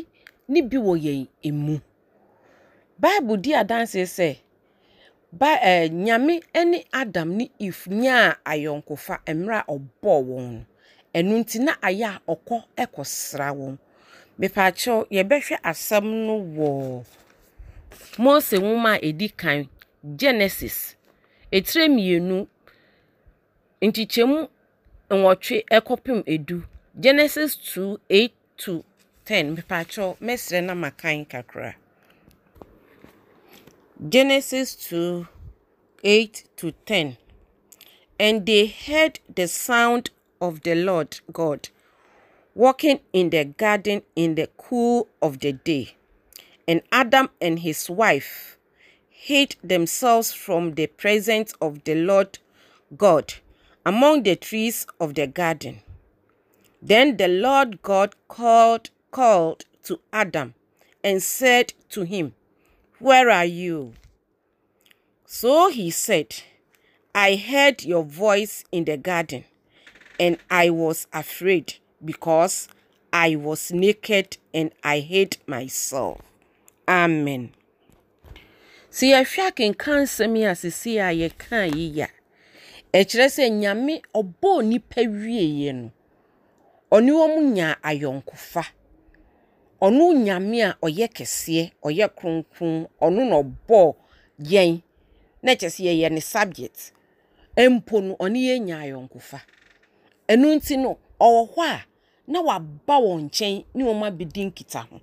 ne 0.49 0.61
bi 0.63 0.77
wɔ 0.77 0.93
yɛn 1.05 1.27
emu. 1.49 1.77
Bible 3.03 3.37
di 3.43 3.51
adanseɛ 3.61 4.07
sɛ 4.17 4.29
ba 5.33 5.51
ɛɛ 5.71 5.89
nyame 6.05 6.35
ne 6.71 6.79
adam 6.93 7.37
ne 7.39 7.51
eve 7.59 7.87
nyaa 8.03 8.37
ayɔnkofa 8.45 9.15
mmerɛ 9.27 9.59
a 9.61 9.73
ɔbɔɔ 9.75 10.19
wɔn 10.29 10.47
no 10.53 10.65
ɛno 11.15 11.35
nti 11.43 11.59
na 11.67 11.73
ayɛ 11.89 12.07
a 12.17 12.21
ɔkɔ 12.33 12.57
ɛkɔsra 12.83 13.49
wɔn 13.59 13.75
mepaakyɛw 14.39 14.99
yɛbɛhwɛ 15.11 15.57
asɛm 15.71 16.05
no 16.27 16.35
wɔ 16.57 17.05
mose 18.19 18.53
nwoma 18.59 18.93
a 18.97 19.01
ɛdi 19.09 19.37
kan 19.37 19.69
genesis. 20.17 20.97
Etire 21.51 21.89
mmienu 21.89 22.47
nkyekyɛmu 23.83 24.39
nwɔtwe 25.11 25.57
ɛkɔpem 25.77 26.23
edu. 26.27 26.63
Genesis 26.99 27.57
two 27.57 27.99
eight 28.09 28.35
to 28.57 28.85
ten 29.25 29.57
mepaakyɛw 29.57 30.19
mɛsrɛ 30.21 30.65
na 30.65 30.75
makan 30.75 31.25
kakra. 31.25 31.75
Genesis 34.09 34.75
two 34.75 35.29
eight 36.03 36.45
to 36.57 36.73
ten. 36.87 37.17
And 38.19 38.47
they 38.47 38.67
heard 38.67 39.21
the 39.35 39.49
sound 39.49 40.11
of 40.41 40.63
the 40.63 40.75
lord 40.75 41.21
god 41.33 41.69
walking 42.55 43.01
in 43.13 43.31
the 43.31 43.45
garden 43.45 44.03
in 44.15 44.35
the 44.35 44.49
cool 44.57 45.09
of 45.21 45.39
the 45.41 45.53
day. 45.53 45.95
And 46.69 46.83
adam 46.93 47.31
and 47.41 47.61
his 47.61 47.89
wife 47.89 48.59
hid 49.09 49.57
themselves 49.63 50.33
from 50.33 50.75
the 50.75 50.87
presence 50.87 51.55
of 51.61 51.85
the 51.85 51.95
Lord 51.95 52.39
God 52.97 53.35
among 53.87 54.25
the 54.25 54.37
trees 54.37 54.87
of 55.01 55.15
the 55.15 55.27
garden. 55.27 55.81
Then 56.81 57.17
the 57.17 57.29
Lord 57.29 57.83
God 57.83 58.15
called 58.29 58.91
called 59.13 59.65
to 59.85 60.01
Adam 60.13 60.55
and 61.05 61.23
said 61.23 61.75
to 61.91 62.03
him, 62.03 62.35
Where 62.99 63.31
are 63.31 63.45
you? 63.45 63.93
So 65.27 65.71
he 65.71 65.91
said, 65.91 66.35
I 67.15 67.37
heard 67.37 67.85
your 67.85 68.03
voice 68.05 68.65
in 68.73 68.87
the 68.87 68.97
garden, 68.97 69.45
and 70.19 70.39
I 70.51 70.71
was 70.71 71.07
afraid 71.13 71.75
because 72.05 72.69
I 73.13 73.37
was 73.37 73.71
naked 73.71 74.39
and 74.53 74.73
I 74.83 74.99
hid 75.01 75.37
myself. 75.47 76.21
Amen. 76.89 77.53
sɛ 78.93 79.07
yɛhwɛ 79.13 79.43
akenka 79.49 79.93
nsɛm 80.05 80.37
yi 80.37 80.45
a 80.45 80.55
sisi 80.55 80.93
a 81.01 81.09
yɛka 81.17 81.65
yi 81.75 81.87
ya 81.99 82.09
ɛkyerɛ 82.93 83.27
sɛ 83.37 83.45
nyame 83.49 84.03
ɔbɔɔ 84.15 84.65
nipa 84.69 85.01
wieɛ 85.01 85.73
no 85.75 85.91
ɔne 86.93 87.11
wɔn 87.17 87.55
nya 87.57 87.77
ayɔnkofa 87.81 88.65
ɔno 89.87 90.05
nyame 90.25 90.59
a 90.63 90.71
ɔyɛ 90.87 91.07
kɛseɛ 91.17 91.65
ɔyɛ 91.87 92.07
kronkron 92.19 92.75
ɔno 93.05 93.21
na 93.31 93.37
ɔbɔɔ 93.43 93.95
yɛn. 94.53 94.73
Na 95.43 95.53
kyerɛ 95.59 95.71
sɛ 95.77 95.83
yɛyɛ 95.89 96.09
ne 96.13 96.21
subject. 96.21 96.93
Mpo 97.57 98.01
no 98.01 98.15
ɔne 98.25 98.39
yɛn 98.49 98.63
nya 98.67 98.77
ayɔnkofa. 98.85 99.39
Ɛno 100.29 100.47
nti 100.57 100.77
no 100.79 100.99
ɔwɔ 101.21 101.41
hɔ 101.55 101.63
a 101.75 101.85
na 102.27 102.41
waba 102.41 102.95
wɔn 103.07 103.21
nkyɛn 103.29 103.65
ne 103.75 103.83
wɔn 103.85 104.03
abɛdi 104.09 104.43
nkita 104.51 104.81
ho. 104.89 105.01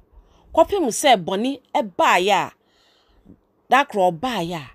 Kɔpem 0.56 0.86
sɛ 1.02 1.12
bɔne 1.26 1.60
ɛbaeɛ 1.76 2.32
a 2.32 2.54
dakoro 3.70 4.12
ɔbaeɛ 4.12 4.56
a 4.56 4.72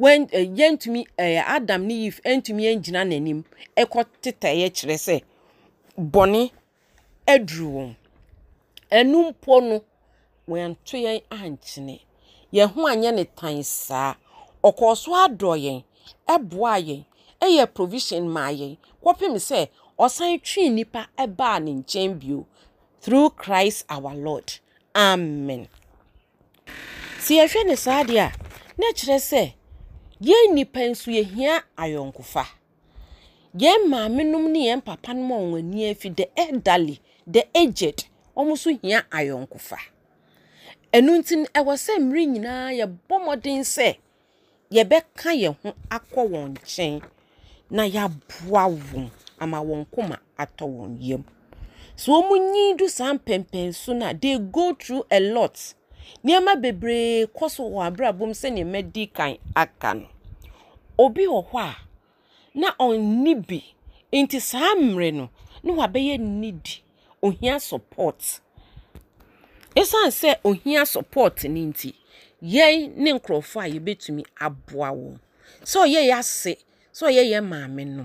wɔn 0.00 0.26
ɛ 0.32 0.56
yɛntumi 0.56 1.06
ɛɛ 1.18 1.42
adam 1.46 1.86
ne 1.86 1.94
eve 2.06 2.20
ɛntumi 2.24 2.62
ɛngyina 2.72 3.04
n'anim 3.04 3.44
ɛkɔ 3.76 4.00
tetaeɛ 4.22 4.70
kyerɛ 4.76 4.96
sɛ 5.06 5.16
bɔne 5.98 6.50
aduru 7.28 7.68
wɔn. 7.76 7.96
Ɛnu 8.90 9.18
mpo 9.30 9.60
no 9.60 9.80
wɔnto 10.48 10.96
yɛn 11.04 11.20
ankyene. 11.30 12.00
Yɛn 12.52 12.68
ho 12.72 12.86
anyɛ 12.86 13.14
ne 13.14 13.24
tan 13.24 13.62
saa. 13.62 14.14
Ɔkɔɔ 14.62 14.96
so 14.96 15.12
adɔ 15.12 15.52
yɛn 15.64 15.82
ɛboa 16.28 16.74
yɛn 16.88 17.04
ɛyɛ 17.40 17.74
provision 17.74 18.28
maa 18.28 18.50
yɛn. 18.50 18.76
Kɔpem 19.02 19.34
sɛ 19.38 19.68
ɔsan 19.98 20.40
twi 20.42 20.68
nipa 20.70 21.08
ɛbaa 21.18 21.62
ne 21.62 21.72
nkyɛn 21.82 22.18
bio. 22.20 22.46
Through 23.00 23.30
christ 23.30 23.84
our 23.88 24.14
lord. 24.14 24.52
Amen. 24.94 25.68
Si 27.18 27.36
yɛhwɛ 27.38 27.66
ne 27.66 27.74
saa 27.76 28.04
deɛ 28.04 28.18
a 28.18 28.32
na 28.78 28.86
kyerɛ 28.92 29.18
sɛ 29.18 29.52
yɛn 30.20 30.54
nipa 30.54 30.80
nso 30.80 31.10
yɛhia 31.10 31.62
ayɔnkofa. 31.76 32.46
Yɛn 33.56 33.88
maamenom 33.88 34.50
ne 34.50 34.66
yɛn 34.68 34.82
papanom 34.82 35.30
a 35.32 35.34
wɔn 35.34 35.58
ani 35.58 35.90
afi 35.90 36.10
the 36.14 36.28
elderly 36.38 37.00
the 37.26 37.44
aged 37.54 38.06
wɔn 38.36 38.46
nso 38.52 38.70
hia 38.82 38.98
ayɔnkofa 39.18 39.78
ɛno 40.96 41.10
nti 41.20 41.34
ɛwɔ 41.58 41.72
sɛ 41.84 41.92
mmiri 42.00 42.24
nyinaa 42.32 42.66
yɛbɔ 42.78 43.14
mmɔden 43.22 43.60
sɛ 43.74 43.88
yɛbɛka 44.74 45.30
yɛn 45.42 45.54
ho 45.62 45.68
akɔ 45.96 46.20
wɔn 46.32 46.46
nkyɛn 46.54 47.02
na 47.70 47.82
yɛaboa 47.94 48.62
wɔn 48.88 49.10
ama 49.42 49.58
wɔn 49.68 49.86
koma 49.94 50.16
atɔ 50.38 50.64
wɔn 50.76 50.96
yam 51.00 51.24
so 51.96 52.12
wɔn 52.22 52.42
nyi 52.52 52.74
do 52.78 52.88
saa 52.88 53.12
mpɛmpɛn 53.14 53.72
so 53.74 53.92
na 53.94 54.12
they 54.12 54.38
go 54.38 54.74
through 54.74 55.04
a 55.10 55.18
lot. 55.20 55.74
Nneɛma 56.24 56.52
bebree 56.62 57.26
kɔ 57.36 57.44
so 57.50 57.62
wɔ 57.64 57.80
abrabom 57.88 58.30
sɛnea 58.40 58.64
mɛdi 58.72 59.12
kan 59.12 59.36
aka 59.54 59.94
no. 59.94 60.06
Obi 60.98 61.24
wɔ 61.26 61.40
hɔ 61.50 61.58
a 61.70 61.76
na 62.54 62.68
ɔnni 62.78 63.34
bi 63.46 63.58
nti 64.12 64.40
saa 64.40 64.74
mmerɛ 64.74 65.14
no 65.14 65.30
na 65.62 65.72
wabɛyɛ 65.72 66.18
needy 66.20 66.82
ohia 67.22 67.58
support. 67.60 68.40
Ɛsiane 69.76 70.10
sɛ 70.20 70.30
ohia 70.44 70.86
support 70.86 71.44
no 71.44 71.60
nti 71.70 71.94
yɛn 72.42 72.96
ne 72.96 73.10
nkurɔfoɔ 73.12 73.62
a 73.64 73.68
yɛbɛtumi 73.74 74.22
aboa 74.40 74.88
wɔn. 75.00 75.18
Sɛ 75.64 75.78
ɔyɛ 75.84 76.00
yɛ 76.10 76.18
ase 76.18 76.56
sɛ 76.92 77.04
ɔyɛ 77.10 77.22
yɛ 77.32 77.40
maame 77.50 77.84
no 77.96 78.04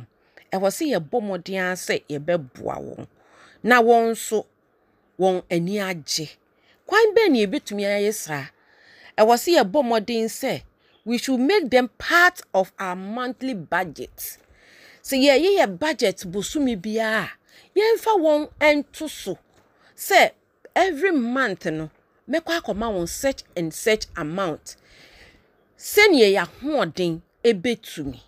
ɛwɔ 0.53 0.67
sɛ 0.77 0.83
yɛbɔ 0.93 1.17
mmɔden 1.21 1.59
ara 1.63 1.75
sɛ 1.75 1.95
yɛbɛboa 2.09 2.75
wɔn. 2.87 3.07
Na 3.63 3.81
wɔn 3.81 4.09
nso 4.11 4.45
wɔn 5.19 5.43
ani 5.49 5.77
agye. 5.79 6.29
Kwan 6.85 7.13
bɛn 7.15 7.31
na 7.31 7.37
yɛbɛtumi 7.45 7.83
ayɛ 7.87 8.13
saa 8.13 8.45
ɛwɔ 9.17 9.33
sɛ 9.43 9.49
yɛbɔ 9.59 9.79
mmɔden 9.83 10.25
sɛ 10.29 10.63
we 11.05 11.17
should 11.17 11.39
make 11.39 11.69
them 11.69 11.87
part 11.97 12.41
of 12.53 12.71
our 12.77 12.95
monthly 12.95 13.53
budget. 13.53 14.37
Sɛ 15.03 15.15
yɛyɛ 15.17 15.57
yɛ 15.59 15.79
budget 15.79 16.17
bosome 16.31 16.75
biara 16.75 17.29
yɛmfa 17.75 18.11
wɔn 18.19 18.49
nto 18.77 19.07
so. 19.09 19.37
Sɛ 19.95 20.31
every 20.75 21.11
month 21.11 21.65
no 21.65 21.89
mɛkɔ 22.29 22.51
akɔma 22.61 22.87
wɔn 22.95 23.07
such 23.07 23.43
and 23.55 23.73
such 23.73 24.05
amount. 24.15 24.75
Sɛnea 25.77 26.27
yɛahoɔden 26.37 27.21
ɛbɛtumi 27.43 28.19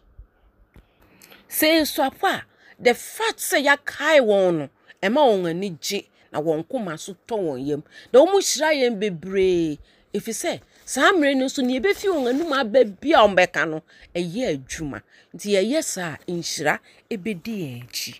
sɛ 1.49 1.67
nsuapo 1.81 2.27
a 2.27 2.43
the 2.79 2.93
fact 2.93 3.39
sɛ 3.39 3.57
yɛakae 3.67 4.19
wɔn 4.21 4.53
no 4.57 4.69
ɛma 5.01 5.21
wɔn 5.29 5.49
ani 5.49 5.69
gye 5.81 6.07
na 6.31 6.39
wɔn 6.41 6.67
koma 6.69 6.97
so 6.97 7.15
tɔ 7.27 7.35
wɔn 7.37 7.67
yam. 7.67 7.83
Na 8.11 8.19
wɔn 8.25 8.41
hyira 8.41 8.69
yɛn 8.81 8.99
bebree. 8.99 9.77
Ɛfiri 10.13 10.33
sɛ 10.43 10.61
saa 10.85 11.11
mmerɛ 11.11 11.35
no 11.37 11.45
nso 11.45 11.61
nea 11.61 11.79
ɛbɛfi 11.79 12.07
wɔn 12.09 12.29
anim 12.29 12.53
aba 12.53 12.83
bi 12.85 13.09
a 13.13 13.21
wɔbɛka 13.27 13.69
no 13.69 13.83
ɛyɛ 14.15 14.43
adwuma. 14.57 15.01
Nti 15.33 15.47
yɛyɛ 15.55 15.83
saa 15.83 16.17
nhyira 16.27 16.79
ɛbɛdi 17.09 17.53
yɛn 17.63 17.83
akyi 17.87 18.13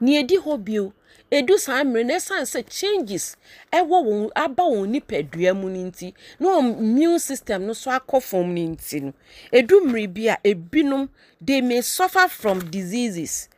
nea 0.00 0.22
ɛdi 0.22 0.36
hɔ 0.44 0.64
bio. 0.64 0.92
Ɛdu 1.36 1.54
saa 1.64 1.84
mmerɛ 1.84 2.04
no 2.06 2.14
ɛsiane 2.18 2.46
sɛ 2.52 2.60
changes 2.78 3.36
ɛwɔ 3.78 3.96
wɔn 4.08 4.30
aba 4.34 4.64
wɔn 4.64 4.88
nipadua 4.92 5.50
mu 5.60 5.68
no 5.70 5.80
nti 5.90 6.12
na 6.40 6.48
wɔn 6.48 6.78
immune 6.80 7.18
system 7.20 7.66
no 7.66 7.72
so 7.72 7.90
akɔ 7.90 8.20
fam 8.20 8.52
no 8.54 8.60
nti 8.74 9.00
no. 9.02 9.12
Ɛdu 9.52 9.74
mmerɛ 9.86 10.06
bi 10.14 10.22
a 10.26 10.36
ebinom 10.44 11.08
they 11.40 11.60
may 11.60 11.82
suffer 11.82 12.26
from 12.28 12.58
diseases. 12.70 13.48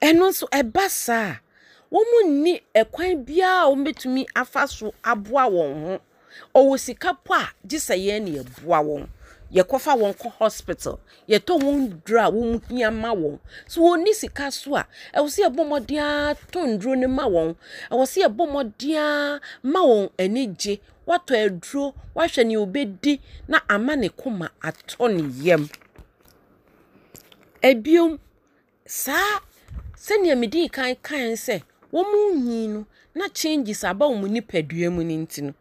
Ɛno 0.00 0.30
nso 0.30 0.46
ɛba 0.50 0.88
saa. 0.88 1.38
Wɔn 1.90 2.26
nni 2.30 2.60
ɛkwan 2.74 3.24
biara 3.26 3.66
a 3.66 3.74
wɔbɛtumi 3.74 4.26
afa 4.36 4.68
so 4.68 4.94
aboa 5.02 5.50
wɔn 5.50 5.82
ho. 5.82 6.00
Ɔwɔ 6.54 6.78
sika 6.78 7.14
po 7.24 7.34
a 7.34 7.50
gye 7.66 7.78
yɛn 7.78 8.22
na 8.22 8.38
yɛboa 8.42 8.78
wɔn 8.86 9.08
yɛkɔfa 9.54 9.92
wɔn 10.00 10.12
kɔ 10.20 10.28
hospital. 10.38 10.98
Yɛtɔ 11.28 11.52
wɔn 11.62 12.02
duro 12.04 12.20
a 12.20 12.30
wɔn 12.30 12.62
hia 12.68 12.90
ma 12.90 13.10
wɔn. 13.14 13.38
So 13.68 13.80
wɔn 13.82 14.02
ni 14.04 14.12
sika 14.12 14.50
so 14.50 14.74
a 14.76 14.86
ɛwɔ 15.14 15.26
sɛ 15.34 15.40
yɛbɔ 15.46 15.62
mmɔden 15.64 15.98
ara 16.00 16.34
tɔ 16.52 16.60
nduro 16.78 16.94
no 16.98 17.08
ma 17.08 17.24
wɔn. 17.24 17.54
Ɛwɔ 17.90 18.04
sɛ 18.12 18.18
yɛbɔ 18.26 18.42
mmɔden 18.50 19.40
ma 19.62 19.80
wɔn 19.80 20.10
ani 20.18 20.46
gye. 20.48 20.80
Watɔ 21.06 21.34
aduro 21.48 21.94
wahwɛ 22.16 22.46
nea 22.46 22.58
obɛdi 22.58 23.20
na 23.48 23.60
ama 23.68 23.94
ne 23.96 24.08
koma 24.08 24.50
atɔ 24.62 25.12
ne 25.14 25.22
yam. 25.44 25.68
Ebiom 27.62 28.18
saa 28.86 29.40
sɛnea 29.96 30.36
medi 30.36 30.68
kan 30.68 30.94
kan 30.96 31.32
sɛ 31.36 31.62
wɔn 31.92 32.34
nyi 32.44 32.68
no 32.68 32.86
na 33.14 33.28
changes 33.28 33.84
aba 33.84 34.06
wɔn 34.06 34.30
nipadua 34.34 34.90
mu 34.92 35.04
no 35.04 35.14
nti 35.24 35.42
no 35.42 35.54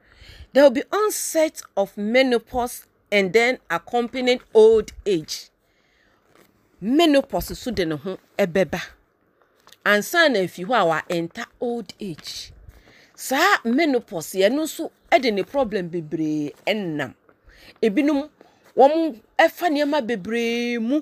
there 0.54 0.64
will 0.64 0.72
be 0.72 0.84
onset 0.92 1.62
of 1.76 1.96
menopause 1.98 2.86
and 3.14 3.32
then 3.32 3.60
accompanied 3.70 4.42
old 4.56 4.92
age. 5.06 5.50
Menopause 6.82 7.56
so 7.58 7.72
de 7.72 7.86
ne 7.86 7.96
ho 7.96 8.18
ɛbɛba 8.38 8.82
ansa 9.86 10.28
na 10.32 10.40
afi 10.40 10.66
hɔ 10.66 10.74
a 10.82 10.86
wa-enter 10.86 11.46
old 11.62 11.94
age. 12.00 12.52
Saa 13.16 13.60
menopause 13.64 14.34
yɛn 14.42 14.54
nso 14.58 14.90
de 15.22 15.32
ne 15.32 15.44
problem 15.44 15.90
bebree 15.90 16.52
ɛnam. 16.68 17.14
Ebinom 17.82 18.30
wɔn 18.76 19.22
ɛfa 19.38 19.66
nneɛma 19.70 20.02
bebree 20.08 20.80
mu. 20.80 21.02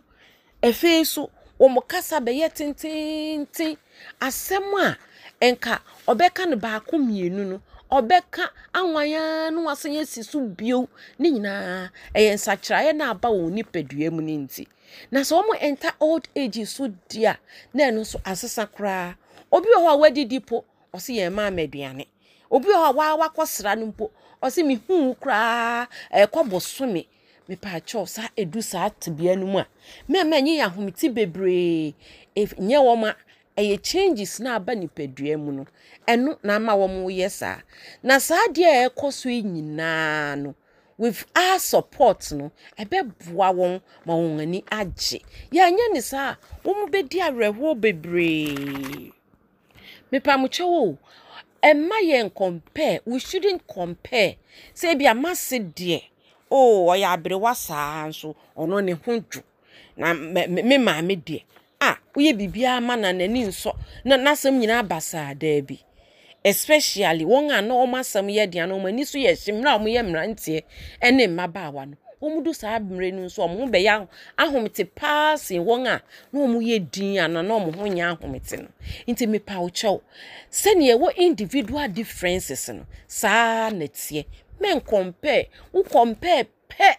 Afei 0.62 1.06
so 1.06 1.32
wɔn 1.60 1.88
kasa 1.88 2.20
bɛyɛ 2.20 2.48
tententen 2.54 3.78
asɛm 4.20 4.74
a 4.84 4.98
nka 5.52 5.80
ɔbɛka 6.08 6.50
no 6.50 6.58
baako 6.58 6.98
mmienu 6.98 7.46
no 7.48 7.62
ɔbɛka 7.92 8.44
anwaya 8.74 9.52
no 9.52 9.64
wasan 9.68 9.98
asi 10.00 10.24
so 10.24 10.40
bio 10.40 10.88
ne 11.20 11.30
nyinaa 11.32 11.90
ɛyɛ 12.16 12.34
nsakyerɛeɛ 12.36 12.96
na 12.96 13.12
aba 13.12 13.28
wɔn 13.30 13.52
nipadua 13.52 14.10
mu 14.12 14.22
no 14.22 14.32
nti. 14.48 14.66
Na 15.12 15.20
sɛ 15.20 15.36
wɔn 15.44 15.58
enter 15.60 15.92
old 16.00 16.28
age 16.36 16.66
so 16.68 16.88
di 17.10 17.26
a 17.26 17.38
na 17.74 17.84
ɛno 17.92 18.00
nso 18.02 18.18
asesa 18.24 18.66
koraa. 18.72 19.16
Obi 19.52 19.68
wɔ 19.76 19.80
hɔ 19.84 19.90
a 19.92 19.98
wadidi 19.98 20.40
po 20.40 20.64
ɔsi 20.94 21.20
yɛn 21.20 21.32
mma 21.34 21.48
ama 21.48 21.62
aduane 21.68 22.08
obi 22.50 22.68
wɔ 22.70 22.80
hɔ 22.80 22.90
a 22.90 22.94
waa 22.96 23.18
wakɔ 23.28 23.78
no 23.78 23.86
mpo 23.88 24.10
ɔsi 24.42 24.66
mi 24.66 24.78
koraa 25.20 25.88
ɛkɔ 26.14 26.50
bosome 26.50 27.06
mepaakyɛw 27.50 28.08
saa 28.08 28.30
edu 28.38 28.62
saa 28.64 28.88
tebea 28.90 29.36
no 29.38 29.46
mu 29.48 29.60
a 29.60 29.68
mmarima 30.08 30.42
nye 30.42 30.60
yɛ 30.62 30.66
ahomete 30.72 31.10
bebree. 31.14 31.94
Nyɛ 32.38 32.80
wɔn 32.80 33.10
a 33.10 33.16
ɛyɛ 33.58 33.82
changes 33.84 34.40
na 34.40 34.56
aba 34.56 34.74
nipadua 34.76 35.38
mu 35.38 35.52
no 35.52 35.66
ɛno 36.08 36.38
na 36.44 36.56
ama 36.56 36.74
wɔn 36.74 37.06
yɛ 37.12 37.30
saa. 37.30 37.62
Na 38.04 38.18
saa 38.20 38.48
adeɛ 38.48 38.66
a 38.86 38.90
ɛkɔ 38.90 39.12
so 39.14 39.30
yi 39.30 39.42
nyinaa 39.44 40.36
no 40.42 40.56
with 40.98 41.26
our 41.36 41.60
support 41.60 42.32
no 42.32 42.52
ɛbɛboa 42.80 43.48
wɔn 43.56 43.82
ma 44.06 44.14
wɔn 44.14 44.42
ani 44.42 44.64
agye. 44.72 45.22
Yɛanyɛ 45.52 45.94
ne 45.94 46.02
saa 46.02 46.36
wɔn 46.64 46.90
bɛdi 46.92 47.20
awerɛhoɔ 47.20 47.80
bebree. 47.82 49.12
Mepamukyɛw 50.12 50.68
o 50.68 50.98
ɛmma 51.64 51.98
yɛn 52.04 52.34
compare 52.34 53.00
we 53.06 53.20
shouldn't 53.20 53.68
compare. 53.68 54.36
Sɛ 54.76 54.92
ebi 54.96 55.06
ama 55.08 55.36
se 55.36 55.60
deɛ 55.60 56.04
o 56.50 56.88
ɔyɛ 56.88 57.08
aberewa 57.18 57.56
saa 57.56 58.08
nso 58.08 58.36
ɔno 58.58 58.84
ne 58.84 58.94
ho 58.94 59.20
dwo. 59.20 59.44
Na 59.98 60.14
me 60.14 60.78
maame 60.78 61.16
deɛ 61.22 61.44
a 61.82 61.98
woyɛ 62.16 62.34
biribiara 62.38 62.82
ma 62.82 62.96
na 62.96 63.12
n'ani 63.12 63.48
nsɔ. 63.48 63.72
Na 64.06 64.16
n'asɛm 64.18 64.60
nyinaa 64.60 64.88
ba 64.88 65.02
saa 65.02 65.34
daabi. 65.34 65.80
Especially 66.44 67.26
wɔn 67.26 67.52
a 67.52 67.62
na 67.62 67.74
wɔn 67.74 68.00
asɛm 68.00 68.28
yɛ 68.30 68.48
deɛ 68.52 68.68
no 68.70 68.80
wɔn 68.80 68.88
ani 68.90 69.04
so 69.06 69.18
yɛ 69.18 69.34
hye 69.36 69.54
mmerɛ 69.54 69.76
a 69.76 69.80
wɔyɛ 69.80 70.02
mmeranteɛ 70.06 70.64
ne 71.12 71.28
mmabaawa 71.28 71.86
no 71.90 71.98
wɔn 72.22 72.44
do 72.44 72.54
saa 72.54 72.80
mmerɛ 72.80 73.14
no 73.14 73.22
nso 73.26 73.48
wɔn 73.48 73.70
bɛyɛ 73.72 73.88
aho- 73.90 74.08
ahomete 74.38 74.86
paa 74.96 75.36
sen 75.38 75.58
wɔn 75.66 75.82
a 75.88 76.02
na 76.32 76.40
wɔn 76.40 76.62
yɛ 76.62 76.92
din 76.92 77.20
ana 77.20 77.42
na 77.44 77.54
wɔn 77.60 77.76
ho 77.76 77.86
nyɛ 77.88 78.18
ahomete 78.18 78.58
no. 78.62 78.68
Nti 79.08 79.28
mepa 79.28 79.54
ɔkyɛw 79.56 80.02
sɛnea 80.52 80.96
ɛwɔ 80.98 81.16
individual 81.18 81.88
differences 81.88 82.70
no 82.70 82.86
saa 83.08 83.70
na 83.70 83.86
teɛ 83.86 84.26
men 84.60 84.80
compare 84.82 85.46
wo 85.72 85.82
compare 85.84 86.46
pɛ 86.70 86.96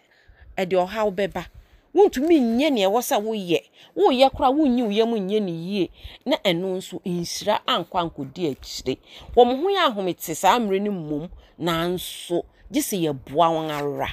ɛde 0.59 0.73
ɔhaw 0.75 1.14
bɛba. 1.14 1.47
Wontumi 1.95 2.40
nyɛ 2.40 2.73
nea 2.73 2.88
ɛwɔ 2.88 3.01
sɛ 3.03 3.21
woyɛ. 3.23 3.61
Woyɛ 3.96 4.31
koraa 4.31 4.50
wonnyi 4.50 4.83
wo 4.83 4.90
yam 4.90 5.11
nyɛ 5.14 5.40
ne 5.42 5.52
yie. 5.52 5.90
Na 6.26 6.37
ɛno 6.37 6.76
nso 6.78 7.00
nhyira 7.05 7.61
ankɔ 7.66 7.96
ankɔdi 8.02 8.42
akyire. 8.52 8.98
Wɔn 9.37 9.61
ho 9.61 9.66
yɛ 9.68 9.81
ahomete 9.88 10.35
saa 10.37 10.59
mmerɛ 10.59 10.83
no 10.83 10.90
mmom 10.92 11.28
nanso 11.59 12.44
gye 12.70 12.81
sɛ 12.81 12.96
yɛboa 13.05 13.46
wɔn 13.55 13.70
ara. 13.70 14.09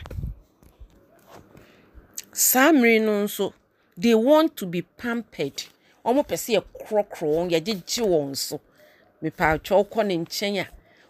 Saa 2.33 2.71
mmere 2.71 2.99
no 3.01 3.23
nso 3.25 3.53
they 3.97 4.13
want 4.15 4.55
to 4.55 4.65
be 4.65 4.81
pampered. 4.81 5.63
Wɔn 6.05 6.23
pɛ 6.27 6.35
sɛ 6.35 6.49
yɛkorɔkorɔ 6.59 7.33
wɔn 7.35 7.49
yɛgyegye 7.51 8.03
wɔn 8.05 8.35
so. 8.35 8.59
Mepaatwa 9.21 9.83
kɔ 9.89 10.05
ne 10.05 10.17
nkyɛn 10.17 10.61
a 10.61 10.67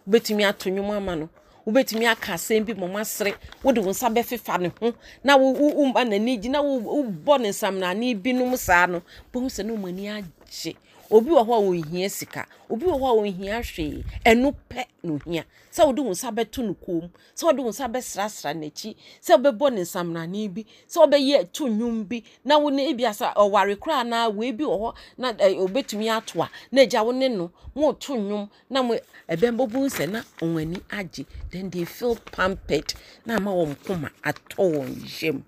wobɛtumi 0.08 0.44
ato 0.48 0.70
nnwom 0.70 0.92
ama 0.92 1.16
no. 1.16 1.30
Wobɛtumi 1.70 2.06
aka 2.08 2.34
asɛm 2.34 2.66
bi 2.66 2.74
ma 2.74 2.86
ɔmo 2.88 3.00
asere 3.00 3.34
wode 3.64 3.78
wo 3.80 3.92
nsa 3.92 4.10
bɛfefa 4.10 4.60
ne 4.62 4.72
ho. 4.80 4.94
Na 5.24 5.38
wo 5.38 5.52
wo 5.54 5.68
wo 5.78 5.86
ma 5.94 6.04
n'ani 6.04 6.38
gye 6.42 6.50
na 6.50 6.62
wo 6.62 6.80
wobɔ 6.80 7.40
ne 7.42 7.50
nsam 7.50 7.78
n'ani 7.80 8.16
binom 8.16 8.58
saa 8.58 8.86
no 8.88 9.02
bohu 9.32 9.48
sɛ 9.48 9.64
ne 9.66 9.74
ɔmo 9.74 9.88
ani 9.88 10.08
agye 10.10 10.76
obi 11.12 11.30
wɔ 11.32 11.42
hɔ 11.48 11.54
a 11.54 11.62
ɔnhia 11.70 12.10
sika. 12.10 12.46
Obi 12.70 12.86
wɔ 12.86 12.96
hɔ 13.02 13.08
a 13.10 13.16
ɔnhia 13.22 13.58
hwee. 13.64 14.04
Ɛno 14.26 14.54
pɛ 14.70 14.86
na 15.04 15.14
ohia. 15.14 15.44
Sɛ 15.72 15.86
wode 15.86 16.00
wo 16.00 16.12
nsa 16.12 16.30
bɛto 16.32 16.64
no 16.66 16.74
kɔn 16.76 17.10
sɛ 17.36 17.44
wode 17.46 17.60
wo 17.60 17.70
nsa 17.70 17.88
bɛsrasra 17.94 18.54
n'akyi 18.56 18.96
sɛ 19.22 19.38
wobɛbɔ 19.38 19.74
ne 19.74 19.82
nsamnane 19.82 20.54
bi 20.54 20.66
sɛ 20.88 20.98
wobɛyɛ 21.08 21.52
to 21.52 21.66
nnwom 21.68 22.08
bi 22.08 22.24
na 22.44 22.58
wo 22.60 22.70
ne 22.70 22.90
ebi 22.94 23.06
asa 23.06 23.34
ɔware 23.36 23.76
koraa 23.78 24.04
na 24.08 24.28
wei 24.30 24.52
bi 24.52 24.64
wɔ 24.64 24.78
hɔ 24.80 24.96
na 25.18 25.34
ɛ 25.34 25.58
obɛtumi 25.68 26.10
ato 26.16 26.42
a 26.42 26.50
na 26.72 26.82
agya 26.82 27.04
wo 27.04 27.12
ne 27.12 27.28
no 27.30 27.52
mo 27.76 27.94
to 27.94 28.14
nnwom 28.14 28.50
na 28.70 28.82
mo 28.84 28.96
ɛbɛn 29.30 29.58
bɔbɔ 29.58 29.78
nsɛ 29.88 30.10
na 30.12 30.22
wɔn 30.42 30.62
ani 30.62 30.78
agye. 30.90 31.26
Then 31.52 31.70
they 31.70 31.86
feel 31.86 32.16
pampered 32.16 32.94
na 33.26 33.36
ama 33.38 33.52
wɔn 33.52 33.76
koma 33.86 34.12
atɔ 34.24 34.58
wɔn 34.58 35.22
yam 35.22 35.44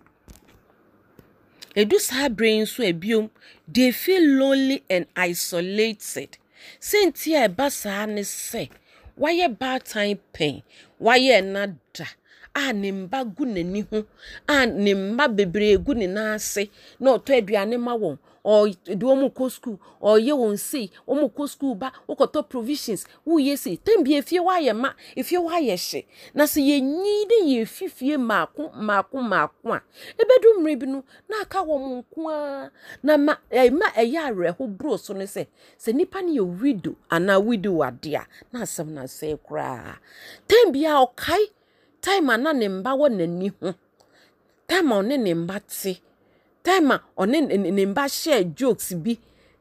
edu 1.75 1.99
saa 1.99 2.29
bere 2.29 2.51
yi 2.55 2.61
nso 2.61 2.83
ebiom 2.83 3.29
they 3.73 3.91
feel 3.91 4.23
lonely 4.39 4.83
and 4.89 5.05
isolated. 5.15 6.37
Senti 6.79 7.33
a 7.35 7.47
ɛba 7.47 7.65
saa 7.71 8.05
ne 8.05 8.21
sɛ 8.21 8.69
wayɛ 9.17 9.47
baatan 9.59 10.19
pɛn 10.33 10.63
wayɛ 10.99 11.33
ɛna 11.41 11.75
da 11.93 12.05
a 12.55 12.73
ne 12.73 12.91
mba 12.91 13.19
gu 13.35 13.45
n'ani 13.45 13.81
ho 13.89 14.05
a 14.47 14.65
ne 14.65 14.93
mma 14.93 15.27
bebree 15.35 15.77
gu 15.77 15.93
ne 15.93 16.07
nan 16.07 16.35
ase 16.35 16.69
na 16.99 17.17
ɔtɔ 17.17 17.31
aduane 17.39 17.77
ma 17.79 17.93
wɔn 17.95 18.17
ɔde 18.45 19.03
wɔn 19.05 19.29
kɔ 19.37 19.43
sukuu 19.49 19.77
ɔyɛ 20.01 20.33
wɔn 20.41 20.57
sei 20.57 20.89
wɔn 21.07 21.29
kɔ 21.35 21.43
sukuu 21.51 21.75
ba 21.77 21.91
wɔkɔtɔ 22.07 22.49
provisions? 22.49 23.05
Woyɛ 23.27 23.57
sei 23.57 23.77
tɛn 23.77 24.05
efie 24.17 24.39
wayɛ 24.39 24.73
ma 24.75 24.93
efie 25.15 25.37
wayɛ 25.37 25.75
hye 25.77 26.05
na 26.33 26.43
sɛ 26.45 26.59
yɛnyi 26.69 27.27
de 27.29 27.37
yɛ 27.53 27.65
fifie 27.67 28.17
maako 28.17 28.71
maako 28.73 29.17
maako 29.21 29.73
a 29.73 29.81
ebedu 30.17 30.59
mmerɛ 30.59 30.79
bi 30.79 30.85
no 30.87 31.03
na 31.29 31.43
wɔn 31.45 32.03
nko 32.03 32.29
ara 32.29 32.71
na 33.03 33.17
ma 33.17 33.35
ɛma 33.51 33.87
ɛyɛ 33.95 34.19
awerɛho 34.31 34.67
buro 34.77 34.97
so 34.97 35.13
no 35.13 35.25
sɛ 35.25 35.47
sɛ 35.77 35.93
nipa 35.95 36.21
no 36.21 36.31
yɛ 36.33 36.61
widow 36.61 36.95
anaa 37.09 37.39
widow 37.43 37.79
adeɛ 37.83 38.15
a 38.21 38.27
na 38.53 38.61
asɛm 38.63 39.37
koraa 39.45 39.97
tɛn 40.47 40.73
a 40.85 41.05
ɔkae 41.05 41.45
time 42.01 42.29
a 42.29 42.37
na 42.37 42.51
ne 42.53 42.67
mba 42.67 42.91
wɔ 42.99 43.07
n'ani 43.17 43.47
ho 43.59 43.73
time 44.67 44.89
ɔne 44.97 45.15
ne 45.19 45.33
mba 45.33 45.57
te 45.67 46.01
time 46.63 46.91
a 46.91 47.01
ɔne 47.17 47.47
ne- 47.47 47.57
ne 47.57 47.71
ne 47.71 47.85
mba 47.85 48.03
hyɛ 48.05 48.55
jokes 48.55 48.93
bi. 48.93 49.17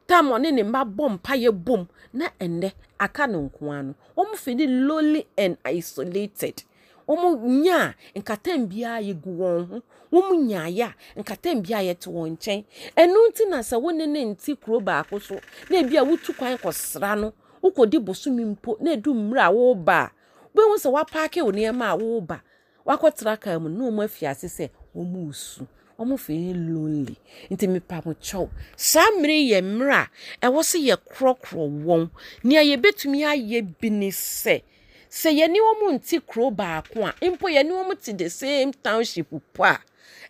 Time 0.07 0.27
a 0.31 0.35
ɔne 0.39 0.53
ne 0.53 0.63
mba 0.63 0.81
bɔ 0.85 1.17
mpaeɛ 1.19 1.51
bom. 1.65 1.87
Na 2.13 2.27
ɛnnɛ 2.39 2.71
aka 2.99 3.27
no 3.27 3.49
nko 3.49 3.71
ara 3.71 3.83
no 3.83 3.95
wɔn 4.17 4.35
feel 4.37 4.69
lonely 4.69 5.25
and 5.37 5.57
isolated. 5.65 6.63
Wɔn 7.07 7.39
nya 7.63 7.95
a 8.15 8.19
nkatan 8.19 8.67
biara 8.69 9.01
yɛgu 9.01 9.37
wɔn 9.37 9.67
ho. 9.69 9.81
Wɔn 10.11 10.47
nyaayɛ 10.47 10.93
a 11.15 11.21
nkatan 11.23 11.61
biara 11.63 11.83
yɛte 11.93 12.07
wɔn 12.11 12.37
nkyɛn. 12.37 12.63
Ɛno 12.97 13.29
nti 13.29 13.49
na 13.49 13.59
sɛ 13.59 13.81
wɔne 13.81 14.07
ne 14.07 14.25
nti 14.25 14.55
kuro 14.61 14.79
baako 14.79 15.19
so 15.21 15.35
na 15.69 15.77
ebi 15.79 15.97
a 15.97 16.03
wotu 16.03 16.33
kwan 16.37 16.57
kɔsra 16.57 17.19
no 17.19 17.33
wokɔdi 17.63 17.97
bosomi 18.03 18.43
mpo 18.55 18.77
na 18.81 18.91
edu 18.95 19.13
mmerɛ 19.13 19.39
a 19.41 19.51
wɔreba 19.51 20.11
a 20.55 20.77
sɛ 20.77 20.91
wapaake 20.91 21.41
wo 21.43 21.51
nneɛma 21.51 21.93
a 21.93 21.97
wɔreba 21.97 22.41
wakɔtena 22.85 23.39
kaa 23.39 23.59
mu 23.59 23.69
na 23.69 23.85
wɔn 23.89 24.03
afi 24.05 24.25
ase 24.27 24.47
sɛ 24.47 24.69
wɔn 24.95 25.27
resu. 25.29 25.65
Wɔn 26.01 26.19
feel 26.19 26.57
lonely. 26.57 27.15
Nti 27.49 27.67
mipa 27.67 28.01
mo 28.05 28.13
kyɛw. 28.13 28.49
Saa 28.75 29.09
mmere 29.11 29.37
yɛ 29.51 29.59
mmerɛ 29.61 30.07
a 30.41 30.47
ɛwɔ 30.47 30.59
sɛ 30.71 30.77
yɛ 30.87 30.95
korɔkorɔ 31.13 31.65
wɔn. 31.85 32.09
Nea 32.43 32.61
yɛbɛtumi 32.63 33.19
ayɛ 33.31 33.61
bi 33.79 33.89
ne 33.89 34.09
sɛ 34.11 34.61
sɛ 35.09 35.29
yɛne 35.39 35.57
wɔn 35.59 35.93
nte 35.95 36.19
kuro 36.25 36.51
baako 36.51 37.05
a 37.07 37.13
mpo 37.31 37.47
yɛne 37.49 37.71
wɔn 37.71 38.01
te 38.01 38.11
the 38.13 38.29
same 38.29 38.71
township 38.73 39.27
po 39.53 39.63
a 39.63 39.79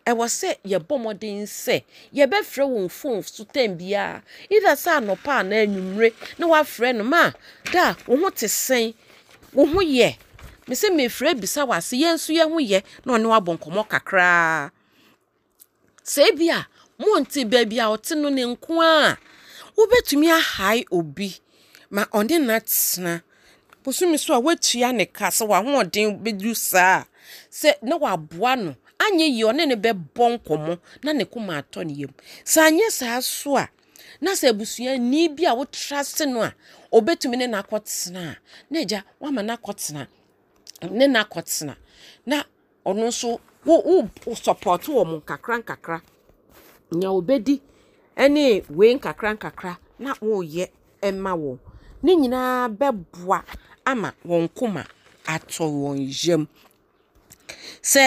ɛwɔ 0.06 0.26
sɛ 0.40 0.50
yɛbɔ 0.66 0.94
mmɔden 1.00 1.44
sɛ 1.46 1.84
yɛbɛfrɛ 2.14 2.64
wɔn 2.68 2.90
phone 2.90 3.24
so 3.24 3.44
tɛn 3.46 3.78
biara. 3.78 4.22
Either 4.50 4.76
sɛ 4.76 5.00
anɔpa 5.00 5.42
anaa 5.42 5.64
anwummere 5.66 6.14
na 6.38 6.48
wafrɛ 6.48 6.96
no 6.96 7.04
ma 7.04 7.32
da 7.72 7.96
wo 8.08 8.18
ho 8.18 8.30
te 8.30 8.48
sɛn? 8.48 8.94
Wo 9.54 9.66
ho 9.66 9.80
yɛ? 9.80 10.16
Mesɛ 10.68 10.90
mefrɛ 10.90 11.40
bisa 11.40 11.62
wɔ 11.66 11.78
ase 11.78 11.94
yɛn 11.98 12.16
nso 12.16 12.34
yɛn 12.34 12.50
ho 12.50 12.58
yɛ 12.60 12.84
na 13.06 13.14
ɔne 13.18 13.28
wabɔ 13.30 13.58
nkɔmmɔ 13.58 13.88
kakraa 13.88 14.72
sɛ 16.04 16.30
ebi 16.30 16.50
a 16.50 16.68
monte 17.00 17.46
baabi 17.46 17.80
a 17.80 17.98
ne 18.30 18.44
nko 18.46 18.82
a 18.82 19.18
wobɛtumi 19.78 20.28
ahae 20.32 20.86
obi. 20.92 21.40
Ma 21.90 22.06
ɔne 22.06 22.40
na 22.40 22.60
tena 22.60 23.22
bosomi 23.84 24.18
so 24.18 24.34
a 24.34 24.40
woatua 24.42 24.94
ne 24.94 25.06
ka 25.06 25.28
sɛ 25.30 25.48
wahoɔden 25.48 26.20
bɛdu 26.24 26.56
saa. 26.56 27.06
Sɛ 27.52 27.76
na 27.82 27.98
waboa 27.98 28.56
no 28.58 28.76
anyɛ 29.00 29.28
yie 29.30 29.44
ɔne 29.44 29.68
ne 29.68 29.76
bɛbɔ 29.76 30.38
nkɔmmɔ 30.40 30.80
na 31.04 31.12
ne 31.14 31.26
koma 31.26 31.62
atɔ 31.62 31.86
ne 31.86 31.94
yam. 31.94 32.14
Sɛ 32.46 32.70
anyɛ 32.70 32.92
saa 32.92 33.20
so 33.22 33.58
a 33.58 33.68
na 34.22 34.32
sɛ 34.32 34.50
abusuani 34.52 35.36
bi 35.36 35.44
a 35.46 35.54
wotra 35.56 36.04
se 36.06 36.26
no 36.26 36.42
a 36.42 36.54
ɔbɛtumi 36.94 37.38
ne 37.38 37.48
no 37.48 37.58
akɔtena 37.62 38.32
a 38.32 38.38
na 38.70 38.80
agya 38.80 39.04
woama 39.20 39.44
no 39.44 39.56
akɔtena 39.56 40.08
ne 40.92 41.08
no 41.08 41.20
akɔtena 41.24 41.76
na 42.26 42.44
ɔno 42.86 43.08
nso 43.08 43.40
wo 43.66 43.76
wo 44.26 44.36
support 44.36 44.84
wɔ 44.94 45.02
mo 45.10 45.16
nkakra 45.22 45.56
nkakra. 45.62 45.98
Nea 46.98 47.10
wobɛdi 47.16 47.56
ne 48.36 48.44
wei 48.78 48.94
nkakra 48.96 49.30
nkakra 49.36 49.72
na 50.04 50.12
woyɛ 50.22 50.66
ma 51.24 51.32
wɔn. 51.42 51.58
Ne 52.04 52.12
nyinaa 52.16 52.68
bɛboa 52.80 53.38
ama 53.86 54.10
wɔn 54.30 54.50
koma 54.58 54.84
atɔ 55.34 55.64
wɔn 55.82 55.98
yam. 56.24 56.48
Sɛ 57.92 58.06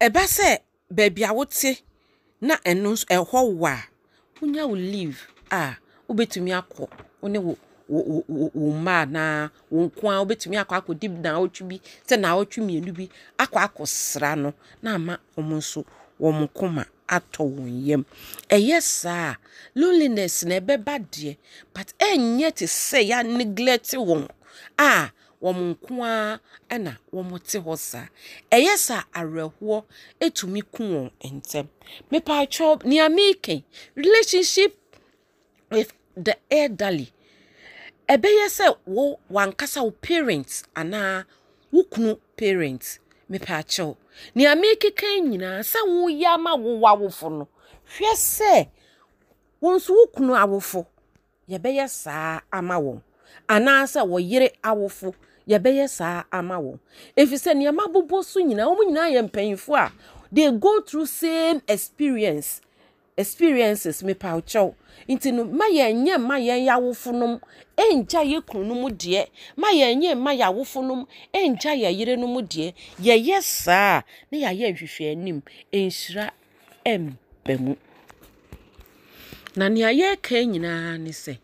ɛba 0.00 0.22
sɛ 0.36 0.50
baabi 0.90 1.22
a 1.24 1.32
wote 1.34 1.82
na 2.40 2.54
ɛno 2.70 2.88
nso 2.92 3.06
ɛhɔ 3.06 3.38
wɔ 3.60 3.68
a 3.68 3.88
wonya 4.40 4.66
wo 4.68 4.74
leave 4.74 5.18
a 5.50 5.76
wobɛtumi 6.08 6.52
akɔ. 6.60 6.88
Wo 7.22 7.28
wo 7.40 7.56
wo 7.90 8.00
wo 8.06 8.24
wo 8.28 8.70
wo 9.70 9.82
nko 9.84 10.04
a 10.10 10.22
wobɛtumi 10.22 10.56
akɔ 10.62 10.74
akɔdi 10.78 11.06
naawɔtwe 11.24 11.62
bi 11.68 11.76
sɛ 12.08 12.14
naawɔtwe 12.22 12.58
mmienu 12.64 12.92
bi 12.98 13.04
akɔ 13.42 13.56
akɔsra 13.66 14.30
no 14.42 14.50
na 14.82 14.90
ama 14.98 15.14
wɔn 15.36 15.46
nso 15.58 15.80
wɔn 16.22 16.48
koma 16.58 16.84
atɔ 17.16 17.42
wɔn 17.56 17.70
yam. 17.86 18.02
Ɛyɛ 18.48 18.78
saa 18.82 19.34
loneliness 19.74 20.44
na 20.44 20.54
ɛbɛba 20.60 20.94
deɛ 21.12 21.36
but 21.74 21.88
ɛnyɛ 21.98 22.48
te 22.54 22.66
sɛ 22.66 23.00
ya 23.10 23.22
neglect 23.22 23.90
wɔn 24.08 24.28
a 24.78 25.10
wɔn 25.42 25.56
nko 25.74 26.04
ara 26.04 26.40
ɛna 26.70 26.92
wɔn 27.12 27.42
te 27.42 27.58
hɔ 27.58 27.76
saa. 27.78 28.06
Ɛyɛ 28.52 28.76
saa 28.78 29.02
awerɛhoɔ 29.14 29.84
etumi 30.20 30.62
ku 30.74 30.82
wɔn 30.84 31.10
ntɛm 31.24 31.66
mepaatwɛ 32.12 32.84
nea 32.84 33.08
meekan 33.08 33.64
relationship 33.96 34.76
with 35.70 35.92
the 36.16 36.36
elderly 36.50 37.12
ɛbɛyɛ 38.14 38.46
sɛ 38.56 38.66
wo 38.86 39.04
wankasa 39.30 39.82
wo 39.84 39.90
parents 39.90 40.64
anaa 40.74 41.24
wo 41.72 41.82
kunu 41.92 42.18
parents. 42.36 42.98
Mepaakyɛw 43.30 43.94
nea 44.34 44.54
mekeka 44.62 45.06
nyinaa 45.28 45.60
sɛ 45.70 45.80
woyɛ 45.86 46.26
ama 46.34 46.52
wo 46.56 46.70
wawofo 46.82 47.28
no 47.38 47.44
hwɛ 47.94 48.12
sɛ 48.16 48.68
wo 49.60 49.68
nso 49.76 49.90
wo 49.94 50.06
kunu 50.14 50.32
awofo 50.34 50.86
yɛbɛyɛ 51.48 51.88
saa 51.88 52.40
ama 52.52 52.74
wɔn. 52.84 53.00
Anaasɛ 53.48 54.00
wɔyere 54.02 54.48
awofo 54.62 55.14
yɛbɛyɛ 55.48 55.88
saa 55.88 56.24
ama 56.32 56.56
wɔn. 56.58 56.78
Ɛfiri 57.16 57.38
sɛ 57.44 57.50
nneɛma 57.54 57.84
bobɔ 57.94 58.24
so 58.24 58.40
nyinaa 58.40 58.66
wɔn 58.74 58.86
nyinaa 58.90 59.08
yɛ 59.14 59.22
mpanyinfo 59.30 59.76
a 59.78 59.92
they 60.32 60.50
go 60.50 60.80
through 60.80 61.06
same 61.06 61.62
experience 61.68 62.60
experiences 63.20 64.02
mepa 64.02 64.30
kyɛw 64.50 64.70
nti 65.12 65.28
no 65.32 65.44
ma 65.44 65.66
yɛn 65.78 65.94
nyɛ 66.04 66.16
ma 66.28 66.36
yɛn 66.38 66.64
yawofo 66.68 67.10
nom 67.12 67.34
ɛngya 67.76 68.20
yɛ 68.32 68.38
kunu 68.48 68.64
no 68.68 68.74
mu 68.74 68.88
deɛ 68.90 69.22
ma 69.56 69.68
yɛn 69.80 69.94
nyɛ 70.00 70.14
ma 70.24 70.30
yɛ 70.40 70.44
awofo 70.50 70.80
nom 70.88 71.06
ɛngya 71.32 71.72
yɛ 71.82 71.88
yere 71.98 72.16
no 72.16 72.26
mu 72.26 72.40
deɛ 72.42 72.72
yɛyɛ 73.06 73.42
saa 73.42 74.02
na 74.30 74.36
yɛayɛ 74.38 74.66
nhwehwɛ 74.74 75.12
anim 75.12 75.42
nhyira 75.72 76.30
ɛmba 76.84 77.54
mu. 77.60 77.74
Na 79.56 79.68
nea 79.68 79.90
yɛreka 80.00 80.36
nyinaa 80.50 80.96
ne 80.98 81.10
sɛ 81.10 81.34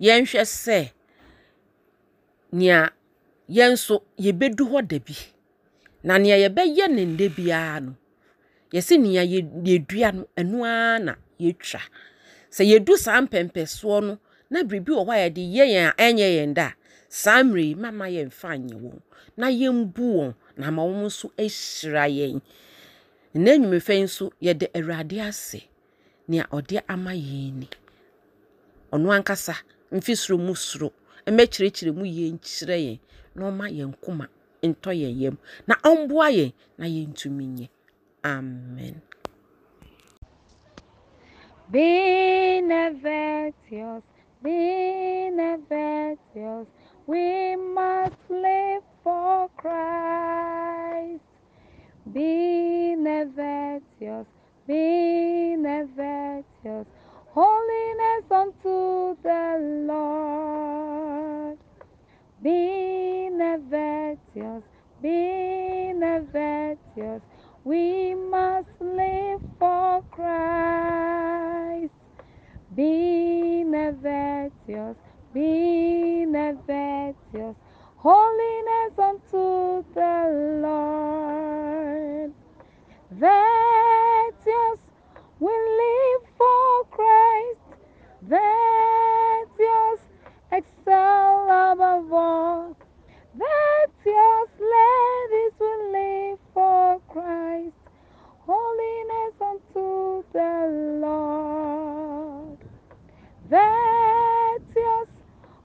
yɛnhwɛ 0.00 0.42
sɛ 0.44 0.90
nea 2.52 2.90
yɛn 3.56 3.72
nso 3.74 4.02
yɛbɛdu 4.18 4.64
hɔ 4.70 4.86
da 4.88 4.98
bi 4.98 5.14
na 6.02 6.18
nea 6.18 6.36
yɛbɛyɛ 6.48 6.86
ne 6.90 7.02
nnɛ 7.04 7.26
biara 7.36 7.80
no 7.80 7.94
yɛsɛ 8.72 8.94
nea 9.00 9.22
yɛ- 9.24 9.62
yɛdua 9.64 10.14
no 10.14 10.28
ɛno 10.36 10.64
ara 10.64 10.98
na 10.98 11.14
yɛtwa. 11.40 11.80
Sɛ 12.50 12.62
yɛdu 12.70 12.96
saa 12.98 13.20
mpɛmpɛsoɔ 13.20 14.02
no 14.06 14.18
na 14.50 14.62
biribi 14.62 14.92
wɔ 14.92 15.04
hɔ 15.06 15.12
a 15.12 15.18
yɛde 15.30 15.42
yɛ 15.56 15.64
yɛn 15.74 15.86
a 15.88 15.92
ɛnyɛ 15.96 16.28
yɛn 16.36 16.54
da 16.54 16.72
saa 17.08 17.42
mmerɛ 17.42 17.62
yi 17.68 17.74
mama 17.74 18.04
yɛmfa 18.06 18.50
nyɛ 18.60 18.76
wɔn. 18.80 19.00
Na 19.36 19.46
yɛmbu 19.48 20.04
wɔn 20.16 20.34
na 20.56 20.66
ama 20.68 20.82
wɔn 20.82 21.04
nso 21.06 21.30
ahyira 21.38 22.04
yɛn. 22.08 22.40
Nna 23.34 23.52
nnwumafɛ 23.56 24.02
nso 24.04 24.32
yɛde 24.42 24.66
awurade 24.74 25.20
ase 25.20 25.62
nea 26.28 26.44
ɔde 26.50 26.82
ama 26.88 27.10
yɛn 27.12 27.52
ni. 27.60 27.68
Ɔno 28.92 29.08
ankasa 29.16 29.54
mfi 29.92 30.12
soro 30.16 30.38
mu 30.38 30.54
soro 30.54 30.92
mmɛkyerɛkyerɛ 31.26 31.94
mu 31.94 32.04
yie 32.04 32.32
nkyerɛ 32.32 32.76
yɛn 32.76 32.98
na 33.34 33.50
ɔma 33.50 33.68
yɛn 33.70 33.94
koma 34.00 34.28
ntɔ 34.62 34.90
yɛn 34.92 35.20
yam. 35.20 35.38
Na 35.66 35.74
ɔmboa 35.84 36.28
yɛn 36.32 36.52
na 36.78 36.86
yɛntumi 36.86 37.46
nyɛ. 37.46 37.68
Amen 38.28 39.02
Beneventious, 41.70 43.54
Beneventious, 44.42 46.66
we 47.06 47.56
must 47.56 48.16
live 48.30 48.82
for 49.04 49.50
Christ. 49.58 51.20
Beneventious, 52.06 54.26
Beneventious, 54.66 56.86
holiness 57.28 58.24
unto 58.30 59.16
the 59.22 59.58
Lord. 59.88 61.58
Beneventious, 62.42 64.62
Beneventious, 65.02 67.22
we 67.68 68.14
must 68.14 68.70
live 68.80 69.40
for 69.58 70.02
Christ. 70.10 71.92
Beneventious, 72.70 74.96
Beneventious, 75.34 77.56
holiness 77.96 78.92
unto 78.96 79.84
the 79.94 80.60
Lord. 80.62 82.32
Virtuous, 83.10 84.78
we 85.38 85.52
live 85.82 86.22
for 86.38 86.84
Christ. 86.96 87.68
Virtuous, 88.22 90.00
excel 90.52 91.50
above 91.72 92.12
all. 92.14 92.76
Live 93.34 93.90
for 94.02 94.46
Christ. 97.18 97.74
Holiness 98.46 99.34
unto 99.40 100.22
the 100.32 101.00
Lord. 101.02 102.58
Virtuous, 103.50 105.08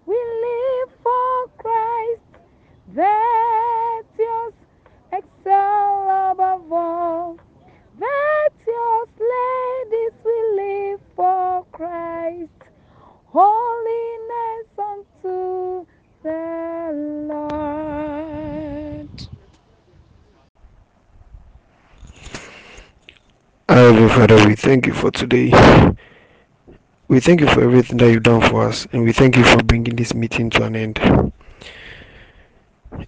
we 0.08 0.16
live 0.16 0.89
for 1.04 1.47
Christ. 1.60 2.32
Virtuous, 2.88 4.56
excel 5.12 5.83
Father, 24.14 24.47
we 24.47 24.53
thank 24.53 24.86
you 24.86 24.93
for 24.93 25.09
today. 25.09 25.51
We 27.07 27.20
thank 27.20 27.41
you 27.41 27.47
for 27.47 27.64
everything 27.64 27.97
that 27.97 28.11
you've 28.11 28.22
done 28.22 28.47
for 28.47 28.68
us, 28.68 28.86
and 28.91 29.03
we 29.03 29.11
thank 29.11 29.36
you 29.36 29.43
for 29.43 29.57
bringing 29.64 29.95
this 29.95 30.14
meeting 30.14 30.51
to 30.51 30.64
an 30.66 30.76
end. 30.76 30.99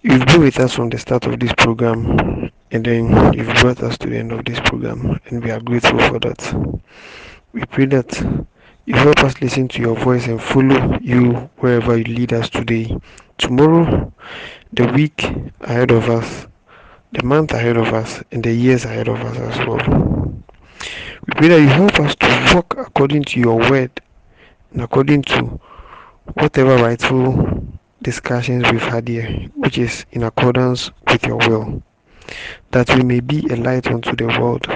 You've 0.02 0.26
been 0.26 0.40
with 0.40 0.58
us 0.58 0.74
from 0.74 0.90
the 0.90 0.98
start 0.98 1.26
of 1.26 1.38
this 1.38 1.52
program, 1.56 2.50
and 2.72 2.84
then 2.84 3.32
you've 3.34 3.54
brought 3.60 3.84
us 3.84 3.96
to 3.98 4.08
the 4.08 4.16
end 4.16 4.32
of 4.32 4.44
this 4.46 4.58
program, 4.58 5.20
and 5.26 5.44
we 5.44 5.52
are 5.52 5.60
grateful 5.60 5.96
for 6.08 6.18
that. 6.18 6.82
We 7.52 7.64
pray 7.66 7.86
that 7.86 8.20
you 8.86 8.96
help 8.96 9.20
us 9.20 9.40
listen 9.40 9.68
to 9.68 9.80
your 9.80 9.94
voice 9.94 10.26
and 10.26 10.42
follow 10.42 10.98
you 11.00 11.48
wherever 11.58 11.96
you 11.96 12.02
lead 12.16 12.32
us 12.32 12.50
today. 12.50 12.98
Tomorrow, 13.38 14.12
the 14.72 14.88
week 14.88 15.22
ahead 15.60 15.92
of 15.92 16.10
us, 16.10 16.48
the 17.12 17.22
month 17.22 17.52
ahead 17.52 17.76
of 17.76 17.94
us, 17.94 18.24
and 18.32 18.42
the 18.42 18.52
years 18.52 18.84
ahead 18.84 19.06
of 19.06 19.20
us 19.20 19.36
as 19.36 19.66
well. 19.68 20.25
We 21.24 21.32
pray 21.34 21.48
that 21.48 21.60
you 21.60 21.68
help 21.68 21.98
us 22.00 22.14
to 22.16 22.54
walk 22.54 22.74
according 22.76 23.24
to 23.24 23.40
your 23.40 23.58
word 23.58 23.90
and 24.72 24.82
according 24.82 25.22
to 25.22 25.60
whatever 26.34 26.76
rightful 26.76 27.64
discussions 28.02 28.70
we've 28.70 28.82
had 28.82 29.08
here, 29.08 29.48
which 29.54 29.78
is 29.78 30.04
in 30.12 30.22
accordance 30.22 30.90
with 31.10 31.24
your 31.24 31.36
will, 31.36 31.82
that 32.72 32.94
we 32.94 33.02
may 33.02 33.20
be 33.20 33.46
a 33.50 33.56
light 33.56 33.86
unto 33.86 34.14
the 34.14 34.26
world. 34.26 34.66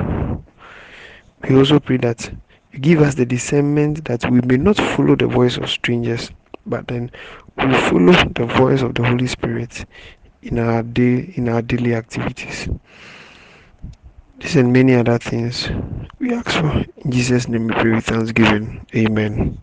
We 1.49 1.57
also 1.57 1.79
pray 1.81 1.99
that 1.99 2.31
you 2.73 2.79
give 2.79 3.01
us 3.01 3.15
the 3.15 3.27
discernment 3.27 4.05
that 4.07 4.31
we 4.31 4.41
may 4.41 4.57
not 4.57 4.77
follow 4.77 5.17
the 5.17 5.27
voice 5.27 5.59
of 5.59 5.69
strangers, 5.69 6.31
but 6.65 6.87
then 6.89 7.11
we 7.57 7.75
follow 7.75 8.13
the 8.35 8.47
voice 8.47 8.83
of 8.83 8.95
the 8.95 9.05
Holy 9.05 9.27
Spirit 9.27 9.85
in 10.43 10.59
our 10.59 10.83
day 10.83 11.33
in 11.37 11.49
our 11.49 11.61
daily 11.61 11.95
activities. 11.95 12.69
And 14.43 14.73
many 14.73 14.95
other 14.95 15.19
things 15.19 15.71
we 16.19 16.33
ask 16.35 16.51
for. 16.51 16.85
In 17.05 17.11
Jesus' 17.13 17.49
name 17.49 17.69
we 17.69 17.75
pray 17.75 17.95
with 17.95 18.07
thanksgiving. 18.07 18.87
Amen. 18.95 19.59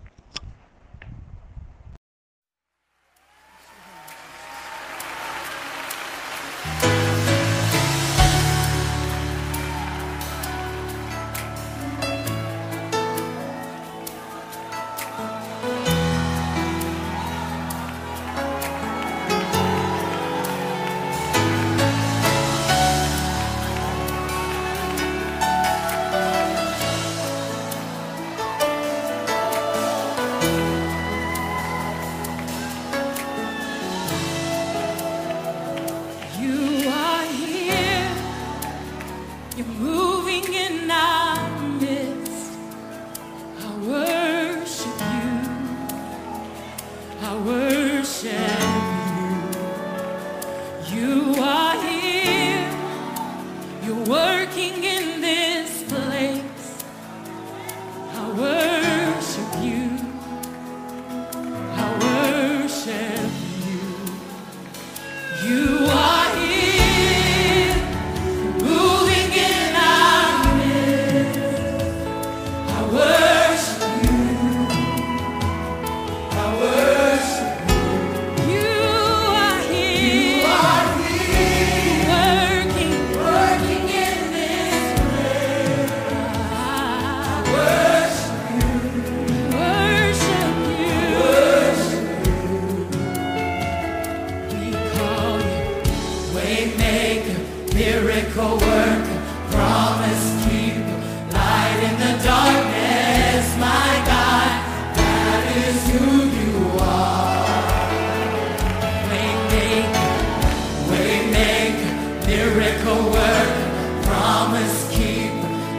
Miracle 112.28 113.10
work, 113.10 114.04
promise 114.04 114.90
keep, 114.92 115.32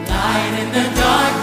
light 0.09 0.55
in 0.63 0.69
the 0.73 0.87
darkness, 0.97 1.38